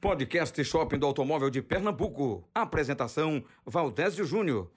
Podcast 0.00 0.64
Shopping 0.64 0.98
do 0.98 1.04
Automóvel 1.04 1.50
de 1.50 1.60
Pernambuco. 1.60 2.42
Apresentação 2.54 3.44
Valdésio 3.66 4.24
Júnior. 4.24 4.70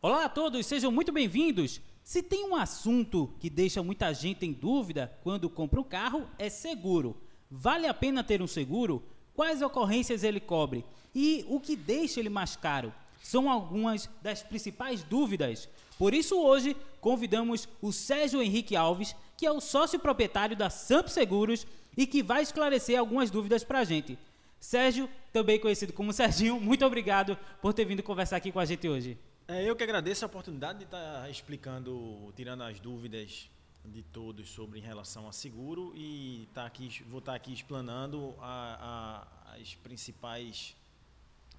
Olá 0.00 0.24
a 0.24 0.28
todos, 0.28 0.64
sejam 0.64 0.90
muito 0.90 1.12
bem-vindos. 1.12 1.82
Se 2.02 2.22
tem 2.22 2.46
um 2.46 2.56
assunto 2.56 3.30
que 3.38 3.50
deixa 3.50 3.82
muita 3.82 4.10
gente 4.14 4.46
em 4.46 4.54
dúvida 4.54 5.12
quando 5.22 5.50
compra 5.50 5.78
um 5.78 5.84
carro, 5.84 6.26
é 6.38 6.48
seguro. 6.48 7.14
Vale 7.50 7.86
a 7.86 7.92
pena 7.92 8.24
ter 8.24 8.40
um 8.40 8.46
seguro? 8.46 9.02
Quais 9.34 9.60
ocorrências 9.60 10.24
ele 10.24 10.40
cobre? 10.40 10.82
E 11.14 11.44
o 11.46 11.60
que 11.60 11.76
deixa 11.76 12.18
ele 12.18 12.30
mais 12.30 12.56
caro? 12.56 12.90
São 13.22 13.50
algumas 13.50 14.08
das 14.22 14.42
principais 14.42 15.02
dúvidas. 15.02 15.68
Por 15.98 16.14
isso, 16.14 16.40
hoje, 16.40 16.74
convidamos 17.02 17.68
o 17.82 17.92
Sérgio 17.92 18.40
Henrique 18.40 18.74
Alves, 18.74 19.14
que 19.36 19.44
é 19.44 19.52
o 19.52 19.60
sócio 19.60 19.98
proprietário 19.98 20.56
da 20.56 20.70
Samp 20.70 21.08
Seguros 21.08 21.66
e 21.98 22.06
que 22.06 22.22
vai 22.22 22.42
esclarecer 22.42 22.98
algumas 22.98 23.30
dúvidas 23.30 23.62
para 23.62 23.80
a 23.80 23.84
gente. 23.84 24.18
Sérgio, 24.60 25.08
também 25.32 25.58
conhecido 25.58 25.92
como 25.92 26.12
Serginho, 26.12 26.60
muito 26.60 26.84
obrigado 26.84 27.36
por 27.62 27.72
ter 27.72 27.86
vindo 27.86 28.02
conversar 28.02 28.36
aqui 28.36 28.52
com 28.52 28.60
a 28.60 28.64
gente 28.66 28.86
hoje. 28.86 29.18
É, 29.48 29.64
eu 29.64 29.74
que 29.74 29.82
agradeço 29.82 30.24
a 30.24 30.26
oportunidade 30.26 30.80
de 30.80 30.84
estar 30.84 31.28
explicando, 31.30 32.32
tirando 32.36 32.62
as 32.62 32.78
dúvidas 32.78 33.48
de 33.84 34.02
todos 34.02 34.50
sobre 34.50 34.78
em 34.78 34.82
relação 34.82 35.26
a 35.26 35.32
seguro 35.32 35.92
e 35.96 36.46
tá 36.52 36.66
aqui, 36.66 37.02
vou 37.08 37.20
estar 37.20 37.34
aqui 37.34 37.52
explanando 37.52 38.34
a, 38.38 39.26
a, 39.48 39.56
as 39.56 39.74
principais, 39.76 40.76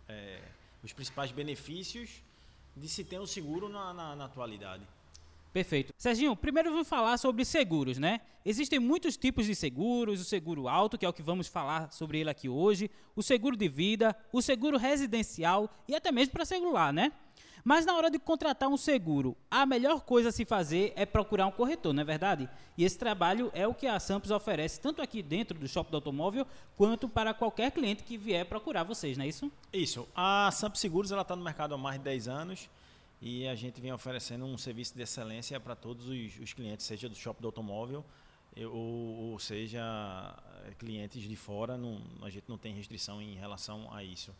é, 0.08 0.40
os 0.84 0.94
principais 0.94 1.32
benefícios 1.32 2.22
de 2.78 2.88
se 2.88 3.04
ter 3.04 3.20
um 3.20 3.26
seguro 3.26 3.68
na, 3.68 3.94
na, 3.94 4.16
na 4.16 4.26
atualidade. 4.26 4.88
Perfeito. 5.54 5.94
Serginho, 5.98 6.36
primeiro 6.36 6.72
vamos 6.72 6.88
falar 6.88 7.18
sobre 7.18 7.44
seguros, 7.44 7.98
né? 7.98 8.22
Existem 8.46 8.80
muitos 8.80 9.18
tipos 9.18 9.46
de 9.46 9.54
seguros, 9.54 10.22
o 10.22 10.24
seguro 10.24 10.68
alto, 10.68 10.98
que 10.98 11.06
é 11.06 11.10
o 11.10 11.14
que 11.14 11.22
vamos 11.22 11.48
falar 11.48 11.92
sobre 11.92 12.20
ele 12.20 12.30
aqui 12.30 12.48
hoje, 12.48 12.90
o 13.16 13.22
seguro 13.22 13.58
de 13.58 13.68
vida, 13.68 14.16
o 14.32 14.42
seguro 14.42 14.78
residencial 14.78 15.70
e 15.88 15.96
até 15.96 16.10
mesmo 16.12 16.32
para 16.32 16.46
celular, 16.46 16.94
né? 16.94 17.12
Mas 17.64 17.86
na 17.86 17.94
hora 17.96 18.10
de 18.10 18.18
contratar 18.18 18.70
um 18.70 18.78
seguro, 18.78 19.38
a 19.50 19.66
melhor 19.66 20.02
coisa 20.02 20.30
a 20.30 20.32
se 20.32 20.46
fazer 20.46 20.94
é 20.96 21.06
procurar 21.06 21.46
um 21.46 21.52
corretor, 21.52 21.94
não 21.94 22.02
é 22.02 22.06
verdade? 22.06 22.50
E 22.78 22.84
esse 22.84 22.98
trabalho 22.98 23.52
é 23.54 23.68
o 23.68 23.74
que 23.74 23.86
a 23.86 24.00
Sampos 24.00 24.32
oferece 24.32 24.80
tanto 24.80 25.02
aqui 25.02 25.22
dentro 25.22 25.60
do 25.60 25.68
shopping 25.68 25.92
do 25.92 25.98
automóvel, 25.98 26.48
quanto 26.76 27.08
para 27.08 27.34
qualquer 27.34 27.72
cliente 27.72 28.04
que 28.04 28.18
vier 28.18 28.46
procurar 28.46 28.84
vocês, 28.84 29.18
não 29.18 29.26
é 29.26 29.28
isso? 29.28 29.52
Isso. 29.72 30.08
A 30.16 30.50
Sampos 30.52 30.80
Seguros 30.80 31.12
está 31.12 31.36
no 31.36 31.44
mercado 31.44 31.76
há 31.76 31.78
mais 31.78 31.98
de 31.98 32.06
10 32.06 32.28
anos 32.30 32.70
e 33.22 33.48
a 33.48 33.54
gente 33.54 33.80
vem 33.80 33.94
oferecendo 33.94 34.46
um 34.46 34.58
serviço 34.58 34.96
de 34.96 35.04
excelência 35.04 35.60
para 35.60 35.76
todos 35.76 36.08
os, 36.08 36.40
os, 36.40 36.54
clientes, 36.54 36.86
seja 36.86 37.08
do 37.08 37.16
shopping 37.16 37.42
do 37.42 37.48
automóvel 37.48 38.04
ou, 38.58 39.32
ou 39.32 39.40
seja 39.40 39.80
eh, 40.66 40.74
clientes 40.78 41.22
de 41.24 41.36
fora, 41.36 41.78
não, 41.78 42.02
a 42.22 42.30
gente 42.30 42.46
não 42.50 42.58
tem 42.58 42.74
restrição 42.74 43.22
em 43.22 43.36
relação 43.36 43.94
a 43.94 44.04
isso. 44.04 44.36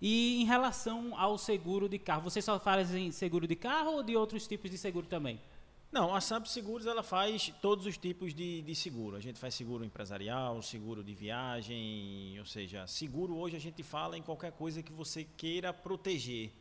E 0.00 0.40
em 0.40 0.46
relação 0.46 1.18
ao 1.18 1.36
seguro 1.36 1.88
de 1.88 1.98
carro, 1.98 2.22
vocês 2.22 2.44
só 2.44 2.58
fazem 2.58 3.10
seguro 3.10 3.46
de 3.46 3.56
carro 3.56 3.96
ou 3.96 4.02
de 4.02 4.16
outros 4.16 4.46
tipos 4.46 4.70
de 4.70 4.78
seguro 4.78 5.06
também? 5.06 5.38
Não, 5.92 6.14
a 6.14 6.20
Samp 6.20 6.46
Seguros 6.46 6.86
ela 6.86 7.02
faz 7.02 7.52
todos 7.60 7.84
os 7.84 7.98
tipos 7.98 8.32
de, 8.32 8.62
de 8.62 8.74
seguro. 8.76 9.16
A 9.16 9.20
gente 9.20 9.40
faz 9.40 9.54
seguro 9.54 9.84
empresarial, 9.84 10.62
seguro 10.62 11.02
de 11.02 11.12
viagem, 11.12 12.38
ou 12.38 12.46
seja, 12.46 12.86
seguro 12.86 13.36
hoje 13.36 13.56
a 13.56 13.60
gente 13.60 13.82
fala 13.82 14.16
em 14.16 14.22
qualquer 14.22 14.52
coisa 14.52 14.84
que 14.84 14.92
você 14.92 15.26
queira 15.36 15.72
proteger. 15.72 16.52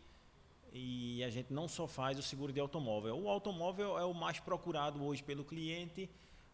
E 0.71 1.23
a 1.23 1.29
gente 1.29 1.51
não 1.51 1.67
só 1.67 1.87
faz 1.87 2.17
o 2.19 2.21
seguro 2.21 2.53
de 2.53 2.59
automóvel. 2.59 3.19
O 3.19 3.29
automóvel 3.29 3.97
é 3.97 4.05
o 4.05 4.13
mais 4.13 4.39
procurado 4.39 5.03
hoje 5.03 5.23
pelo 5.23 5.43
cliente 5.43 6.09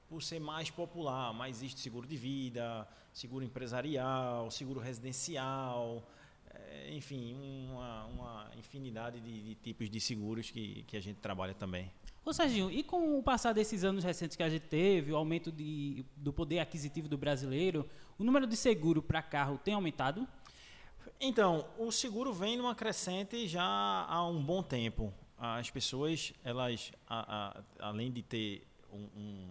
por 0.07 0.21
ser 0.21 0.39
mais 0.39 0.69
popular, 0.69 1.33
mas 1.33 1.57
existe 1.57 1.79
seguro 1.79 2.07
de 2.07 2.15
vida, 2.15 2.87
seguro 3.11 3.43
empresarial, 3.43 4.51
seguro 4.51 4.79
residencial, 4.79 6.07
é, 6.53 6.93
enfim, 6.93 7.33
uma, 7.71 8.05
uma 8.05 8.51
infinidade 8.57 9.19
de, 9.19 9.41
de, 9.41 9.55
tipos 9.55 9.89
de 9.89 9.99
seguros 9.99 10.51
que, 10.51 10.83
que 10.83 10.95
a 10.95 11.01
gente 11.01 11.17
trabalha 11.17 11.53
também. 11.53 11.91
Ô 12.23 12.33
Serginho, 12.33 12.71
e 12.71 12.83
com 12.83 13.19
o 13.19 13.23
passar 13.23 13.53
desses 13.53 13.83
anos 13.83 14.03
recentes 14.03 14.35
que 14.35 14.43
a 14.43 14.49
gente 14.49 14.63
teve, 14.63 15.11
o 15.11 15.15
aumento 15.15 15.51
de, 15.51 16.03
do 16.17 16.33
poder 16.33 16.59
aquisitivo 16.59 17.07
do 17.07 17.17
brasileiro, 17.17 17.87
o 18.17 18.23
número 18.23 18.47
de 18.47 18.55
seguro 18.55 19.01
para 19.01 19.21
carro 19.21 19.59
tem 19.63 19.73
aumentado? 19.73 20.27
Então, 21.19 21.65
o 21.77 21.91
seguro 21.91 22.33
vem 22.33 22.57
numa 22.57 22.75
crescente 22.75 23.47
já 23.47 23.63
há 23.63 24.27
um 24.27 24.41
bom 24.41 24.61
tempo. 24.61 25.13
As 25.37 25.69
pessoas, 25.69 26.33
elas, 26.43 26.91
a, 27.07 27.59
a, 27.79 27.87
além 27.87 28.11
de 28.11 28.21
ter 28.21 28.67
um, 28.91 29.07
um, 29.15 29.49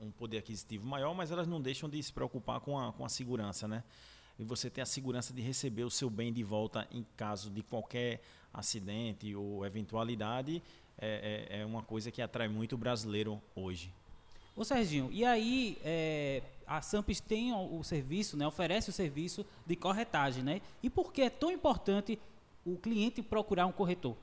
um, 0.00 0.10
poder 0.10 0.38
aquisitivo 0.38 0.86
maior, 0.86 1.14
mas 1.14 1.30
elas 1.30 1.46
não 1.46 1.60
deixam 1.60 1.88
de 1.88 2.02
se 2.02 2.12
preocupar 2.12 2.60
com 2.60 2.78
a, 2.78 2.92
com 2.92 3.04
a 3.04 3.08
segurança, 3.08 3.66
né? 3.66 3.82
E 4.38 4.44
você 4.44 4.70
tem 4.70 4.82
a 4.82 4.86
segurança 4.86 5.32
de 5.32 5.42
receber 5.42 5.84
o 5.84 5.90
seu 5.90 6.08
bem 6.08 6.32
de 6.32 6.42
volta 6.42 6.86
em 6.90 7.04
caso 7.16 7.50
de 7.50 7.62
qualquer 7.62 8.22
acidente 8.52 9.34
ou 9.34 9.64
eventualidade, 9.64 10.62
é, 10.98 11.48
é, 11.50 11.60
é 11.60 11.66
uma 11.66 11.82
coisa 11.82 12.10
que 12.10 12.20
atrai 12.20 12.48
muito 12.48 12.74
o 12.74 12.78
brasileiro 12.78 13.40
hoje. 13.54 13.92
Ô 14.60 14.64
Serginho, 14.64 15.08
e 15.10 15.24
aí 15.24 15.78
é, 15.82 16.42
a 16.66 16.82
Sampes 16.82 17.18
tem 17.18 17.50
o, 17.50 17.78
o, 17.78 17.82
serviço, 17.82 18.36
né, 18.36 18.46
oferece 18.46 18.90
o 18.90 18.92
serviço 18.92 19.42
de 19.64 19.74
corretagem, 19.74 20.44
né? 20.44 20.60
E 20.82 20.90
por 20.90 21.14
que 21.14 21.22
é 21.22 21.30
tão 21.30 21.50
importante 21.50 22.18
o 22.62 22.76
cliente 22.76 23.22
procurar 23.22 23.64
um 23.64 23.72
corretor? 23.72 24.14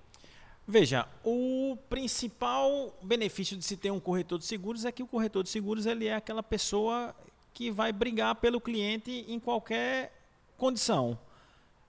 Veja, 0.67 1.07
o 1.23 1.75
principal 1.89 2.95
benefício 3.01 3.57
de 3.57 3.65
se 3.65 3.75
ter 3.75 3.89
um 3.89 3.99
corretor 3.99 4.37
de 4.37 4.45
seguros 4.45 4.85
é 4.85 4.91
que 4.91 5.01
o 5.01 5.07
corretor 5.07 5.41
de 5.41 5.49
seguros 5.49 5.87
ele 5.87 6.05
é 6.05 6.13
aquela 6.13 6.43
pessoa 6.43 7.15
que 7.51 7.71
vai 7.71 7.91
brigar 7.91 8.35
pelo 8.35 8.61
cliente 8.61 9.25
em 9.27 9.39
qualquer 9.39 10.13
condição. 10.55 11.17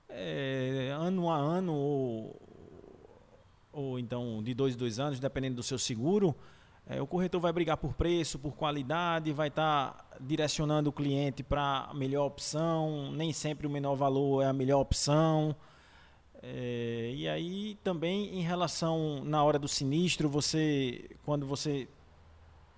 É, 0.08 0.90
ano 0.98 1.30
a 1.30 1.36
ano 1.36 1.74
ou, 1.74 2.40
ou 3.74 3.98
então 3.98 4.42
de 4.42 4.54
dois 4.54 4.74
em 4.74 4.78
dois 4.78 4.98
anos, 4.98 5.20
dependendo 5.20 5.56
do 5.56 5.62
seu 5.62 5.78
seguro, 5.78 6.34
é, 6.90 7.02
o 7.02 7.06
corretor 7.06 7.38
vai 7.38 7.52
brigar 7.52 7.76
por 7.76 7.92
preço, 7.92 8.38
por 8.38 8.56
qualidade, 8.56 9.30
vai 9.30 9.48
estar 9.48 9.92
tá 9.92 10.16
direcionando 10.18 10.88
o 10.88 10.92
cliente 10.92 11.42
para 11.42 11.86
a 11.90 11.94
melhor 11.94 12.24
opção. 12.24 13.12
Nem 13.12 13.30
sempre 13.30 13.66
o 13.66 13.70
menor 13.70 13.94
valor 13.94 14.42
é 14.42 14.46
a 14.46 14.54
melhor 14.54 14.80
opção. 14.80 15.54
É, 16.42 17.12
e 17.14 17.28
aí 17.28 17.76
também 17.84 18.38
em 18.38 18.40
relação 18.40 19.22
na 19.22 19.44
hora 19.44 19.58
do 19.58 19.68
sinistro, 19.68 20.30
você 20.30 21.10
quando 21.24 21.44
você 21.44 21.86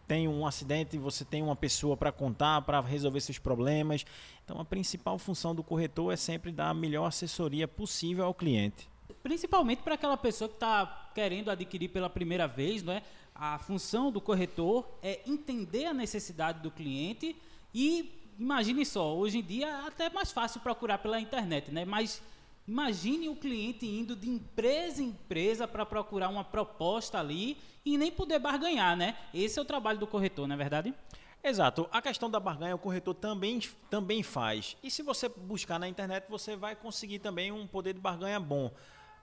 tem 0.09 0.27
um 0.27 0.45
acidente, 0.45 0.99
você 0.99 1.25
tem 1.25 1.41
uma 1.41 1.55
pessoa 1.55 1.97
para 1.97 2.11
contar, 2.11 2.63
para 2.63 2.81
resolver 2.81 3.21
seus 3.21 3.39
problemas. 3.39 4.05
Então 4.45 4.59
a 4.59 4.65
principal 4.65 5.19
função 5.19 5.55
do 5.55 5.63
corretor 5.63 6.13
é 6.13 6.17
sempre 6.17 6.51
dar 6.51 6.71
a 6.71 6.75
melhor 6.75 7.07
assessoria 7.07 7.69
possível 7.69 8.25
ao 8.25 8.35
cliente. 8.35 8.91
Principalmente 9.23 9.83
para 9.83 9.95
aquela 9.95 10.17
pessoa 10.17 10.49
que 10.49 10.57
está 10.57 11.11
querendo 11.15 11.49
adquirir 11.49 11.91
pela 11.91 12.11
primeira 12.11 12.49
vez, 12.49 12.83
não 12.83 12.93
é? 12.93 13.03
A 13.41 13.59
função 13.59 14.13
do 14.13 14.21
corretor 14.21 14.87
é 15.03 15.23
entender 15.27 15.87
a 15.87 15.95
necessidade 15.95 16.61
do 16.61 16.71
cliente 16.71 17.35
e 17.73 18.13
imagine 18.39 18.85
só, 18.85 19.17
hoje 19.17 19.39
em 19.39 19.43
dia 19.43 19.67
é 19.67 19.87
até 19.87 20.11
mais 20.11 20.31
fácil 20.31 20.61
procurar 20.61 20.99
pela 20.99 21.19
internet, 21.19 21.71
né? 21.71 21.87
Mas 21.87 22.21
imagine 22.69 23.31
o 23.31 23.35
cliente 23.35 23.87
indo 23.87 24.15
de 24.15 24.29
empresa 24.29 25.03
em 25.03 25.07
empresa 25.07 25.67
para 25.67 25.87
procurar 25.87 26.29
uma 26.29 26.45
proposta 26.45 27.19
ali 27.19 27.57
e 27.83 27.97
nem 27.97 28.13
poder 28.13 28.39
barganhar, 28.41 28.95
né? 28.95 29.17
Esse 29.33 29.59
é 29.59 29.63
o 29.63 29.65
trabalho 29.65 29.99
do 29.99 30.07
corretor, 30.07 30.47
não 30.47 30.55
é 30.55 30.59
verdade? 30.59 30.95
Exato. 31.43 31.89
A 31.91 32.03
questão 32.03 32.29
da 32.29 32.39
barganha 32.39 32.75
o 32.75 32.79
corretor 32.79 33.15
também, 33.15 33.59
também 33.89 34.23
faz. 34.23 34.77
E 34.83 34.91
se 34.91 35.03
você 35.03 35.31
buscar 35.31 35.79
na 35.79 35.89
internet, 35.89 36.27
você 36.29 36.57
vai 36.57 36.77
conseguir 36.77 37.21
também 37.21 37.51
um 37.51 37.67
poder 37.67 37.95
de 37.95 38.01
barganha 38.01 38.39
bom 38.39 38.71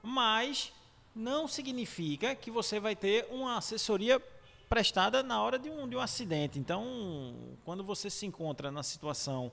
mas 0.02 0.72
não 1.18 1.48
significa 1.48 2.36
que 2.36 2.52
você 2.52 2.80
vai 2.80 2.96
ter 2.96 3.28
uma 3.32 3.58
assessoria 3.58 4.22
prestada 4.70 5.24
na 5.24 5.42
hora 5.42 5.58
de 5.58 5.70
um, 5.70 5.88
de 5.88 5.96
um 5.96 6.00
acidente. 6.00 6.60
Então, 6.60 7.34
quando 7.66 7.84
você 7.84 8.10
se 8.10 8.26
encontra 8.26 8.70
na 8.72 8.84
situação 8.84 9.52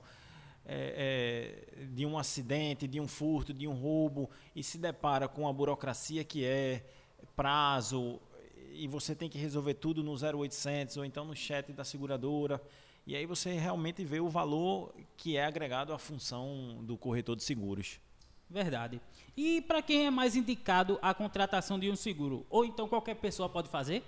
é, 0.65 1.65
é, 1.77 1.85
de 1.85 2.05
um 2.05 2.17
acidente, 2.17 2.87
de 2.87 2.99
um 2.99 3.07
furto, 3.07 3.53
de 3.53 3.67
um 3.67 3.73
roubo 3.73 4.29
e 4.55 4.63
se 4.63 4.77
depara 4.77 5.27
com 5.27 5.47
a 5.47 5.53
burocracia 5.53 6.23
que 6.23 6.45
é 6.45 6.85
prazo 7.35 8.19
e 8.71 8.87
você 8.87 9.15
tem 9.15 9.29
que 9.29 9.37
resolver 9.37 9.75
tudo 9.75 10.03
no 10.03 10.13
0800 10.13 10.97
ou 10.97 11.05
então 11.05 11.25
no 11.25 11.35
chat 11.35 11.71
da 11.71 11.83
seguradora. 11.83 12.61
E 13.07 13.15
aí 13.15 13.25
você 13.25 13.53
realmente 13.53 14.03
vê 14.03 14.19
o 14.19 14.29
valor 14.29 14.93
que 15.15 15.37
é 15.37 15.45
agregado 15.45 15.93
à 15.93 15.99
função 15.99 16.79
do 16.83 16.97
corretor 16.97 17.35
de 17.35 17.43
seguros. 17.43 17.99
Verdade. 18.49 19.01
E 19.35 19.61
para 19.61 19.81
quem 19.81 20.05
é 20.05 20.09
mais 20.09 20.35
indicado 20.35 20.99
a 21.01 21.13
contratação 21.13 21.79
de 21.79 21.89
um 21.89 21.95
seguro? 21.95 22.45
Ou 22.49 22.63
então 22.63 22.87
qualquer 22.87 23.15
pessoa 23.15 23.49
pode 23.49 23.69
fazer? 23.69 24.03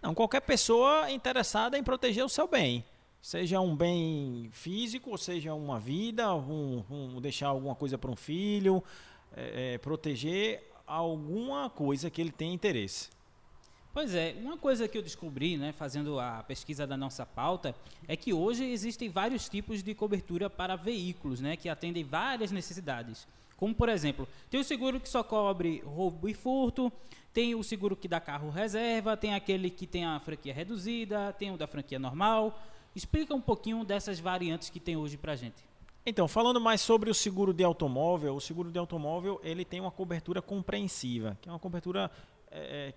Não, 0.00 0.14
qualquer 0.14 0.40
pessoa 0.40 1.10
interessada 1.10 1.76
em 1.76 1.82
proteger 1.82 2.24
o 2.24 2.28
seu 2.28 2.46
bem. 2.46 2.84
Seja 3.20 3.60
um 3.60 3.74
bem 3.74 4.48
físico, 4.52 5.10
ou 5.10 5.18
seja 5.18 5.52
uma 5.52 5.80
vida, 5.80 6.32
um, 6.34 6.84
um 6.88 7.20
deixar 7.20 7.48
alguma 7.48 7.74
coisa 7.74 7.98
para 7.98 8.10
um 8.10 8.16
filho, 8.16 8.82
é, 9.36 9.74
é, 9.74 9.78
proteger 9.78 10.70
alguma 10.86 11.68
coisa 11.68 12.08
que 12.08 12.20
ele 12.20 12.30
tem 12.30 12.54
interesse. 12.54 13.10
Pois 13.92 14.14
é, 14.14 14.36
uma 14.40 14.56
coisa 14.56 14.86
que 14.86 14.96
eu 14.96 15.02
descobri, 15.02 15.56
né, 15.56 15.72
fazendo 15.72 16.20
a 16.20 16.44
pesquisa 16.44 16.86
da 16.86 16.96
nossa 16.96 17.26
pauta, 17.26 17.74
é 18.06 18.16
que 18.16 18.32
hoje 18.32 18.64
existem 18.64 19.08
vários 19.08 19.48
tipos 19.48 19.82
de 19.82 19.94
cobertura 19.94 20.48
para 20.48 20.76
veículos, 20.76 21.40
né, 21.40 21.56
que 21.56 21.68
atendem 21.68 22.04
várias 22.04 22.52
necessidades. 22.52 23.26
Como, 23.58 23.74
por 23.74 23.88
exemplo, 23.88 24.26
tem 24.48 24.60
o 24.60 24.64
seguro 24.64 25.00
que 25.00 25.08
só 25.08 25.22
cobre 25.24 25.82
roubo 25.84 26.28
e 26.28 26.32
furto, 26.32 26.92
tem 27.34 27.56
o 27.56 27.62
seguro 27.64 27.96
que 27.96 28.06
dá 28.06 28.20
carro 28.20 28.50
reserva, 28.50 29.16
tem 29.16 29.34
aquele 29.34 29.68
que 29.68 29.84
tem 29.84 30.04
a 30.04 30.18
franquia 30.20 30.54
reduzida, 30.54 31.32
tem 31.32 31.50
o 31.50 31.58
da 31.58 31.66
franquia 31.66 31.98
normal. 31.98 32.56
Explica 32.94 33.34
um 33.34 33.40
pouquinho 33.40 33.84
dessas 33.84 34.20
variantes 34.20 34.70
que 34.70 34.78
tem 34.78 34.96
hoje 34.96 35.16
para 35.16 35.34
gente. 35.34 35.56
Então, 36.06 36.28
falando 36.28 36.60
mais 36.60 36.80
sobre 36.80 37.10
o 37.10 37.14
seguro 37.14 37.52
de 37.52 37.64
automóvel, 37.64 38.36
o 38.36 38.40
seguro 38.40 38.70
de 38.70 38.78
automóvel 38.78 39.40
ele 39.42 39.64
tem 39.64 39.80
uma 39.80 39.90
cobertura 39.90 40.40
compreensiva, 40.40 41.36
que 41.42 41.48
é 41.48 41.52
uma 41.52 41.58
cobertura 41.58 42.10
é, 42.50 42.94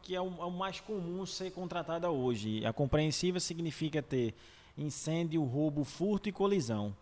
que 0.00 0.14
é 0.14 0.20
o, 0.20 0.26
é 0.26 0.44
o, 0.44 0.50
mais 0.50 0.80
comum 0.80 1.26
ser 1.26 1.50
contratada 1.50 2.08
hoje. 2.08 2.64
A 2.64 2.72
compreensiva 2.72 3.40
significa 3.40 4.00
ter 4.00 4.32
incêndio, 4.78 5.42
roubo, 5.42 5.82
furto 5.82 6.28
e 6.28 6.32
colisão. 6.32 6.96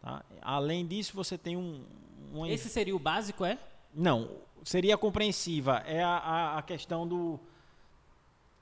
Tá? 0.00 0.24
Além 0.42 0.84
disso, 0.84 1.14
você 1.14 1.38
tem 1.38 1.56
um, 1.56 1.82
um... 2.34 2.46
Esse 2.46 2.68
seria 2.68 2.94
o 2.94 2.98
básico, 2.98 3.44
é? 3.44 3.58
Não, 3.94 4.30
seria 4.64 4.98
compreensiva. 4.98 5.82
É 5.86 6.02
a, 6.02 6.16
a, 6.16 6.58
a 6.58 6.62
questão 6.62 7.06
do. 7.06 7.38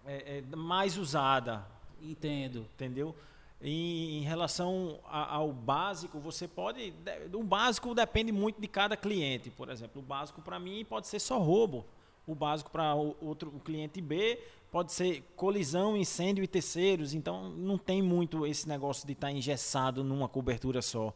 É, 0.05 0.43
é 0.53 0.57
mais 0.57 0.99
usada. 0.99 1.67
Entendo. 2.01 2.67
Entendeu? 2.75 3.15
Em, 3.61 4.19
em 4.19 4.23
relação 4.23 4.99
a, 5.07 5.37
ao 5.37 5.53
básico, 5.53 6.19
você 6.19 6.47
pode. 6.47 6.93
O 7.33 7.43
básico 7.43 7.95
depende 7.95 8.33
muito 8.33 8.61
de 8.61 8.69
cada 8.69 8.97
cliente. 8.97 9.51
Por 9.51 9.71
exemplo, 9.71 10.03
o 10.03 10.05
básico 10.05 10.43
para 10.43 10.59
mim 10.59 10.85
pode 10.85 11.07
ser 11.07 11.21
só 11.21 11.39
roubo. 11.39 11.87
O 12.27 12.35
básico 12.35 12.71
para 12.71 12.95
o 12.95 13.17
outro 13.21 13.51
o 13.55 13.59
cliente 13.59 14.01
B 14.01 14.39
pode 14.71 14.93
ser 14.93 15.23
colisão, 15.37 15.97
incêndio 15.97 16.45
e 16.45 16.47
terceiros. 16.47 17.15
Então 17.15 17.49
não 17.51 17.79
tem 17.79 18.03
muito 18.03 18.47
esse 18.47 18.69
negócio 18.69 19.07
de 19.07 19.13
estar 19.13 19.29
tá 19.29 19.33
engessado 19.33 20.05
numa 20.05 20.29
cobertura 20.29 20.83
só. 20.83 21.15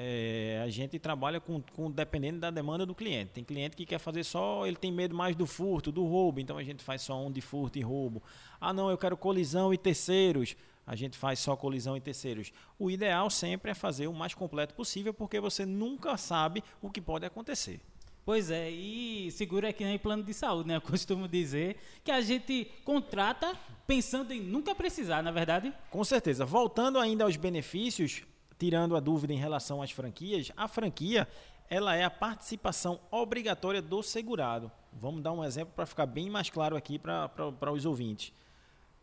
É, 0.00 0.62
a 0.62 0.70
gente 0.70 0.96
trabalha 0.96 1.40
com, 1.40 1.60
com 1.74 1.90
dependendo 1.90 2.38
da 2.38 2.52
demanda 2.52 2.86
do 2.86 2.94
cliente. 2.94 3.32
Tem 3.32 3.42
cliente 3.42 3.74
que 3.74 3.84
quer 3.84 3.98
fazer 3.98 4.22
só, 4.22 4.64
ele 4.64 4.76
tem 4.76 4.92
medo 4.92 5.12
mais 5.12 5.34
do 5.34 5.44
furto, 5.44 5.90
do 5.90 6.04
roubo, 6.04 6.38
então 6.38 6.56
a 6.56 6.62
gente 6.62 6.84
faz 6.84 7.02
só 7.02 7.20
um 7.20 7.32
de 7.32 7.40
furto 7.40 7.80
e 7.80 7.82
roubo. 7.82 8.22
Ah, 8.60 8.72
não, 8.72 8.88
eu 8.88 8.96
quero 8.96 9.16
colisão 9.16 9.74
e 9.74 9.76
terceiros. 9.76 10.54
A 10.86 10.94
gente 10.94 11.18
faz 11.18 11.40
só 11.40 11.56
colisão 11.56 11.96
e 11.96 12.00
terceiros. 12.00 12.52
O 12.78 12.92
ideal 12.92 13.28
sempre 13.28 13.72
é 13.72 13.74
fazer 13.74 14.06
o 14.06 14.14
mais 14.14 14.34
completo 14.34 14.72
possível, 14.72 15.12
porque 15.12 15.40
você 15.40 15.66
nunca 15.66 16.16
sabe 16.16 16.62
o 16.80 16.88
que 16.88 17.00
pode 17.00 17.26
acontecer. 17.26 17.80
Pois 18.24 18.52
é, 18.52 18.70
e 18.70 19.32
seguro 19.32 19.66
é 19.66 19.72
que 19.72 19.82
nem 19.82 19.98
plano 19.98 20.22
de 20.22 20.32
saúde, 20.32 20.68
né? 20.68 20.76
Eu 20.76 20.80
costumo 20.80 21.26
dizer 21.26 21.76
que 22.04 22.12
a 22.12 22.20
gente 22.20 22.70
contrata 22.84 23.52
pensando 23.84 24.32
em 24.32 24.40
nunca 24.40 24.76
precisar, 24.76 25.24
na 25.24 25.30
é 25.30 25.32
verdade? 25.32 25.74
Com 25.90 26.04
certeza. 26.04 26.44
Voltando 26.44 27.00
ainda 27.00 27.24
aos 27.24 27.36
benefícios, 27.36 28.22
tirando 28.58 28.96
a 28.96 29.00
dúvida 29.00 29.32
em 29.32 29.36
relação 29.36 29.80
às 29.80 29.90
franquias, 29.90 30.50
a 30.56 30.66
franquia 30.66 31.28
ela 31.70 31.94
é 31.94 32.04
a 32.04 32.10
participação 32.10 32.98
obrigatória 33.10 33.82
do 33.82 34.02
segurado. 34.02 34.70
Vamos 34.92 35.22
dar 35.22 35.32
um 35.32 35.44
exemplo 35.44 35.72
para 35.74 35.86
ficar 35.86 36.06
bem 36.06 36.30
mais 36.30 36.48
claro 36.48 36.76
aqui 36.76 36.98
para 36.98 37.72
os 37.72 37.84
ouvintes. 37.84 38.32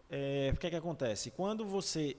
É, 0.10 0.52
o 0.54 0.57
que, 0.57 0.68
é 0.68 0.69
que 0.72 0.75
acontece? 0.75 1.31
Quando 1.31 1.66
você 1.66 2.18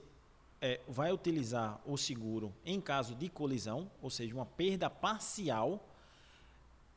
é, 0.61 0.79
vai 0.87 1.11
utilizar 1.11 1.79
o 1.85 1.97
seguro 1.97 2.53
em 2.65 2.79
caso 2.79 3.13
de 3.13 3.29
colisão, 3.29 3.89
ou 4.01 4.09
seja, 4.09 4.33
uma 4.33 4.45
perda 4.45 4.89
parcial, 4.89 5.85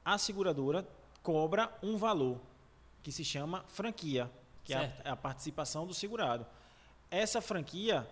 a 0.05 0.17
seguradora 0.17 0.87
cobra 1.23 1.77
um 1.83 1.97
valor 1.97 2.41
que 3.03 3.13
se 3.13 3.25
chama 3.25 3.65
franquia, 3.69 4.31
que 4.65 4.73
é 4.73 4.97
a, 5.05 5.13
a 5.13 5.17
participação 5.17 5.87
do 5.87 5.93
segurado. 5.93 6.47
Essa 7.11 7.41
franquia 7.41 8.09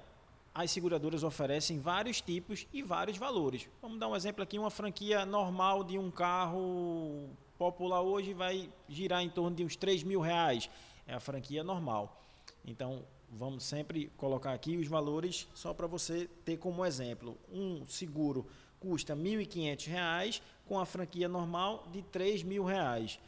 as 0.59 0.73
seguradoras 0.73 1.23
oferecem 1.23 1.79
vários 1.79 2.21
tipos 2.21 2.67
e 2.73 2.83
vários 2.83 3.17
valores. 3.17 3.69
Vamos 3.81 3.97
dar 3.97 4.09
um 4.09 4.17
exemplo 4.17 4.43
aqui, 4.43 4.59
uma 4.59 4.71
franquia 4.71 5.25
normal 5.25 5.85
de 5.85 5.97
um 5.97 6.11
carro 6.11 7.31
popular 7.57 8.03
hoje 8.03 8.35
vai 8.35 8.69
girar 8.89 9.23
em 9.23 9.31
torno 9.31 9.55
de 9.55 9.63
uns 9.63 9.77
3 9.77 10.03
mil 10.03 10.21
reais. 10.21 10.69
É 11.07 11.15
a 11.15 11.21
franquia 11.21 11.63
normal. 11.63 12.21
Então, 12.65 13.05
vamos 13.31 13.63
sempre 13.63 14.11
colocar 14.17 14.53
aqui 14.53 14.77
os 14.77 14.89
valores 14.89 15.47
só 15.55 15.73
para 15.73 15.87
você 15.87 16.29
ter 16.45 16.57
como 16.57 16.85
exemplo. 16.85 17.39
Um 17.53 17.87
seguro 17.87 18.45
custa 18.81 19.15
R$ 19.15 19.21
1.500 19.21 20.43
com 20.67 20.81
a 20.81 20.85
franquia 20.85 21.29
normal 21.29 21.87
de 21.93 22.01
R$ 22.01 22.07
3.000. 22.13 23.21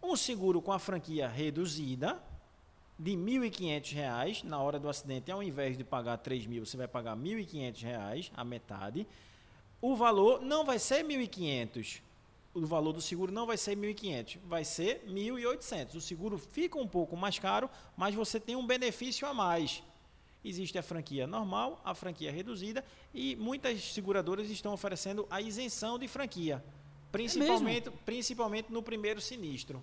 Um 0.00 0.14
seguro 0.14 0.62
com 0.62 0.70
a 0.70 0.78
franquia 0.78 1.26
reduzida 1.26 2.22
de 2.98 3.12
R$ 3.12 3.16
1.500 3.16 4.42
na 4.42 4.60
hora 4.60 4.78
do 4.78 4.88
acidente, 4.88 5.30
ao 5.30 5.42
invés 5.42 5.78
de 5.78 5.84
pagar 5.84 6.20
R$ 6.24 6.36
3.000, 6.36 6.60
você 6.60 6.76
vai 6.76 6.88
pagar 6.88 7.16
R$ 7.16 7.22
1.500, 7.22 8.30
a 8.36 8.44
metade. 8.44 9.06
O 9.80 9.94
valor 9.94 10.42
não 10.42 10.64
vai 10.64 10.78
ser 10.78 11.06
R$ 11.06 11.26
1.500. 11.26 12.00
O 12.54 12.66
valor 12.66 12.92
do 12.92 13.00
seguro 13.00 13.30
não 13.30 13.46
vai 13.46 13.56
ser 13.56 13.78
R$ 13.78 13.94
1.500, 13.94 14.38
vai 14.44 14.64
ser 14.64 15.04
R$ 15.06 15.12
1.800. 15.12 15.94
O 15.94 16.00
seguro 16.00 16.38
fica 16.38 16.76
um 16.76 16.88
pouco 16.88 17.16
mais 17.16 17.38
caro, 17.38 17.70
mas 17.96 18.14
você 18.14 18.40
tem 18.40 18.56
um 18.56 18.66
benefício 18.66 19.28
a 19.28 19.32
mais. 19.32 19.82
Existe 20.44 20.78
a 20.78 20.82
franquia 20.82 21.26
normal, 21.26 21.80
a 21.84 21.94
franquia 21.94 22.32
reduzida 22.32 22.84
e 23.14 23.36
muitas 23.36 23.92
seguradoras 23.92 24.50
estão 24.50 24.72
oferecendo 24.72 25.26
a 25.30 25.40
isenção 25.40 25.98
de 25.98 26.08
franquia, 26.08 26.64
principalmente, 27.12 27.88
é 27.88 27.92
principalmente 28.04 28.72
no 28.72 28.82
primeiro 28.82 29.20
sinistro. 29.20 29.82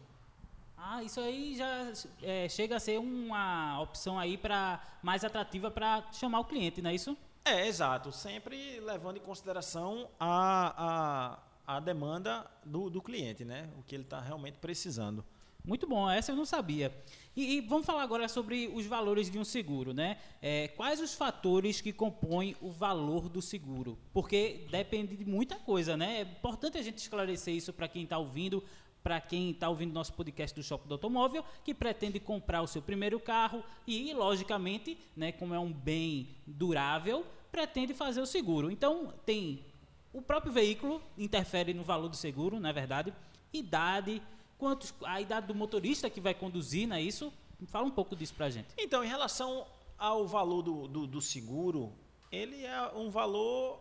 Ah, 0.77 1.03
isso 1.03 1.19
aí 1.19 1.55
já 1.55 1.91
é, 2.21 2.47
chega 2.49 2.75
a 2.75 2.79
ser 2.79 2.99
uma 2.99 3.81
opção 3.81 4.19
aí 4.19 4.37
para 4.37 4.81
mais 5.01 5.23
atrativa 5.23 5.71
para 5.71 6.03
chamar 6.11 6.39
o 6.41 6.45
cliente, 6.45 6.81
não 6.81 6.89
é 6.89 6.95
isso? 6.95 7.17
É, 7.43 7.67
exato. 7.67 8.11
Sempre 8.11 8.79
levando 8.79 9.17
em 9.17 9.21
consideração 9.21 10.09
a, 10.19 11.39
a, 11.67 11.75
a 11.77 11.79
demanda 11.79 12.45
do, 12.65 12.89
do 12.89 13.01
cliente, 13.01 13.45
né? 13.45 13.69
O 13.77 13.83
que 13.83 13.95
ele 13.95 14.03
está 14.03 14.19
realmente 14.19 14.57
precisando. 14.57 15.23
Muito 15.65 15.87
bom, 15.87 16.07
essa 16.07 16.31
eu 16.31 16.35
não 16.35 16.45
sabia. 16.45 16.95
E, 17.35 17.57
e, 17.57 17.61
vamos 17.61 17.87
falar 17.87 18.03
agora 18.03 18.27
sobre 18.27 18.71
os 18.73 18.85
valores 18.85 19.31
de 19.31 19.39
um 19.39 19.43
seguro, 19.43 19.93
né? 19.93 20.19
É, 20.39 20.67
quais 20.69 21.01
os 21.01 21.15
fatores 21.15 21.81
que 21.81 21.91
compõem 21.91 22.55
o 22.61 22.69
valor 22.69 23.27
do 23.27 23.41
seguro? 23.41 23.97
Porque 24.13 24.67
depende 24.69 25.17
de 25.17 25.25
muita 25.25 25.55
coisa, 25.55 25.97
né? 25.97 26.19
É 26.19 26.21
importante 26.21 26.77
a 26.77 26.83
gente 26.83 26.99
esclarecer 26.99 27.55
isso 27.55 27.73
para 27.73 27.87
quem 27.87 28.03
está 28.03 28.17
ouvindo, 28.17 28.63
para 29.05 29.21
quem 29.21 29.51
está 29.51 29.69
ouvindo 29.69 29.93
nosso 29.93 30.13
podcast 30.13 30.55
do 30.55 30.63
Shopping 30.63 30.87
do 30.87 30.95
Automóvel, 30.95 31.45
que 31.63 31.75
pretende 31.75 32.19
comprar 32.19 32.63
o 32.63 32.67
seu 32.67 32.81
primeiro 32.81 33.19
carro 33.19 33.63
e, 33.85 34.11
logicamente, 34.15 34.97
né, 35.15 35.31
como 35.31 35.53
é 35.53 35.59
um 35.59 35.71
bem 35.71 36.29
durável, 36.47 37.23
pretende 37.51 37.93
fazer 37.93 38.19
o 38.19 38.25
seguro. 38.25 38.71
Então, 38.71 39.13
tem 39.23 39.63
o 40.11 40.23
próprio 40.23 40.51
veículo 40.51 40.99
interfere 41.15 41.71
no 41.71 41.83
valor 41.83 42.09
do 42.09 42.15
seguro, 42.15 42.59
não 42.59 42.67
é 42.67 42.73
verdade? 42.73 43.13
Idade, 43.53 44.23
quantos, 44.57 44.91
a 45.03 45.21
idade 45.21 45.45
do 45.45 45.53
motorista 45.53 46.09
que 46.09 46.19
vai 46.19 46.33
conduzir, 46.33 46.87
não 46.87 46.95
é 46.95 47.01
isso? 47.03 47.31
Fala 47.67 47.85
um 47.85 47.91
pouco 47.91 48.15
disso 48.15 48.33
para 48.33 48.47
a 48.47 48.49
gente. 48.49 48.69
Então, 48.75 49.03
em 49.03 49.07
relação 49.07 49.67
ao 49.99 50.25
valor 50.27 50.63
do, 50.63 50.87
do, 50.87 51.05
do 51.05 51.21
seguro, 51.21 51.93
ele 52.31 52.65
é 52.65 52.91
um 52.95 53.11
valor 53.11 53.79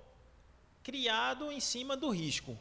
criado 0.83 1.51
em 1.51 1.61
cima 1.61 1.97
do 1.97 2.11
risco 2.11 2.59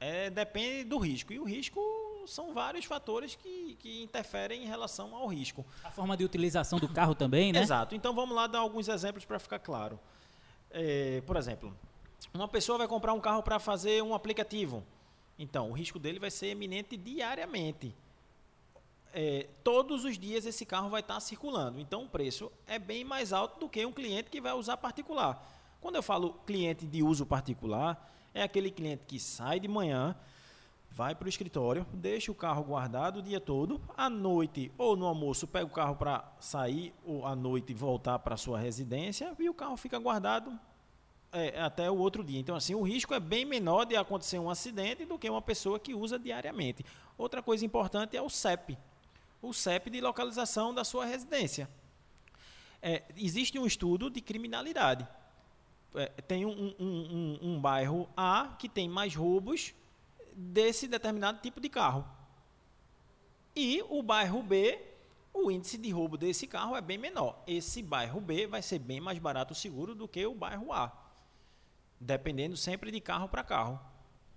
é, 0.00 0.30
depende 0.30 0.84
do 0.84 0.98
risco. 0.98 1.32
E 1.32 1.38
o 1.38 1.44
risco 1.44 1.80
são 2.26 2.52
vários 2.52 2.84
fatores 2.84 3.34
que, 3.34 3.76
que 3.78 4.02
interferem 4.02 4.64
em 4.64 4.66
relação 4.66 5.14
ao 5.14 5.26
risco. 5.26 5.64
A 5.84 5.90
forma 5.90 6.16
de 6.16 6.24
utilização 6.24 6.78
do 6.78 6.88
carro 6.88 7.14
também, 7.14 7.52
né? 7.52 7.62
Exato. 7.62 7.94
Então 7.94 8.14
vamos 8.14 8.34
lá 8.34 8.46
dar 8.46 8.58
alguns 8.58 8.88
exemplos 8.88 9.24
para 9.24 9.38
ficar 9.38 9.58
claro. 9.58 9.98
É, 10.70 11.22
por 11.22 11.36
exemplo, 11.36 11.76
uma 12.34 12.48
pessoa 12.48 12.78
vai 12.78 12.88
comprar 12.88 13.12
um 13.12 13.20
carro 13.20 13.42
para 13.42 13.58
fazer 13.58 14.02
um 14.02 14.14
aplicativo. 14.14 14.84
Então, 15.38 15.70
o 15.70 15.72
risco 15.72 15.98
dele 15.98 16.18
vai 16.18 16.30
ser 16.30 16.48
eminente 16.48 16.96
diariamente. 16.96 17.94
É, 19.12 19.48
todos 19.62 20.04
os 20.04 20.18
dias 20.18 20.44
esse 20.44 20.66
carro 20.66 20.88
vai 20.88 21.00
estar 21.00 21.18
circulando. 21.20 21.78
Então, 21.78 22.04
o 22.04 22.08
preço 22.08 22.50
é 22.66 22.78
bem 22.78 23.04
mais 23.04 23.32
alto 23.32 23.60
do 23.60 23.68
que 23.68 23.84
um 23.84 23.92
cliente 23.92 24.30
que 24.30 24.40
vai 24.40 24.52
usar 24.52 24.76
particular. 24.76 25.42
Quando 25.80 25.96
eu 25.96 26.02
falo 26.02 26.34
cliente 26.46 26.86
de 26.86 27.02
uso 27.02 27.24
particular, 27.24 28.14
é 28.36 28.42
aquele 28.42 28.70
cliente 28.70 29.04
que 29.06 29.18
sai 29.18 29.58
de 29.58 29.66
manhã, 29.66 30.14
vai 30.90 31.14
para 31.14 31.24
o 31.24 31.28
escritório, 31.28 31.86
deixa 31.92 32.30
o 32.30 32.34
carro 32.34 32.62
guardado 32.64 33.20
o 33.20 33.22
dia 33.22 33.40
todo, 33.40 33.80
à 33.96 34.10
noite 34.10 34.70
ou 34.76 34.94
no 34.94 35.06
almoço 35.06 35.46
pega 35.46 35.64
o 35.64 35.70
carro 35.70 35.96
para 35.96 36.22
sair 36.38 36.92
ou 37.02 37.26
à 37.26 37.34
noite 37.34 37.72
voltar 37.72 38.18
para 38.18 38.36
sua 38.36 38.58
residência 38.58 39.34
e 39.38 39.48
o 39.48 39.54
carro 39.54 39.76
fica 39.78 39.98
guardado 39.98 40.58
é, 41.32 41.58
até 41.60 41.90
o 41.90 41.96
outro 41.96 42.22
dia. 42.22 42.38
Então, 42.38 42.54
assim, 42.54 42.74
o 42.74 42.82
risco 42.82 43.14
é 43.14 43.20
bem 43.20 43.46
menor 43.46 43.86
de 43.86 43.96
acontecer 43.96 44.38
um 44.38 44.50
acidente 44.50 45.06
do 45.06 45.18
que 45.18 45.30
uma 45.30 45.42
pessoa 45.42 45.80
que 45.80 45.94
usa 45.94 46.18
diariamente. 46.18 46.84
Outra 47.16 47.42
coisa 47.42 47.64
importante 47.64 48.18
é 48.18 48.22
o 48.22 48.28
CEP, 48.28 48.76
o 49.40 49.54
CEP 49.54 49.88
de 49.88 50.02
localização 50.02 50.74
da 50.74 50.84
sua 50.84 51.06
residência. 51.06 51.70
É, 52.82 53.02
existe 53.16 53.58
um 53.58 53.66
estudo 53.66 54.10
de 54.10 54.20
criminalidade 54.20 55.08
tem 56.26 56.44
um, 56.44 56.74
um, 56.78 56.86
um, 56.86 57.38
um 57.42 57.60
bairro 57.60 58.08
A 58.16 58.56
que 58.58 58.68
tem 58.68 58.88
mais 58.88 59.14
roubos 59.14 59.74
desse 60.34 60.86
determinado 60.86 61.40
tipo 61.40 61.60
de 61.60 61.68
carro. 61.68 62.04
E 63.54 63.82
o 63.88 64.02
bairro 64.02 64.42
B 64.42 64.78
o 65.36 65.50
índice 65.50 65.76
de 65.76 65.90
roubo 65.90 66.16
desse 66.16 66.46
carro 66.46 66.74
é 66.74 66.80
bem 66.80 66.96
menor. 66.96 67.42
Esse 67.46 67.82
bairro 67.82 68.20
B 68.20 68.46
vai 68.46 68.62
ser 68.62 68.78
bem 68.78 69.00
mais 69.00 69.18
barato 69.18 69.52
o 69.52 69.56
seguro 69.56 69.94
do 69.94 70.08
que 70.08 70.24
o 70.24 70.34
bairro 70.34 70.72
A. 70.72 70.90
Dependendo 72.00 72.56
sempre 72.56 72.90
de 72.90 73.00
carro 73.00 73.28
para 73.28 73.44
carro. 73.44 73.78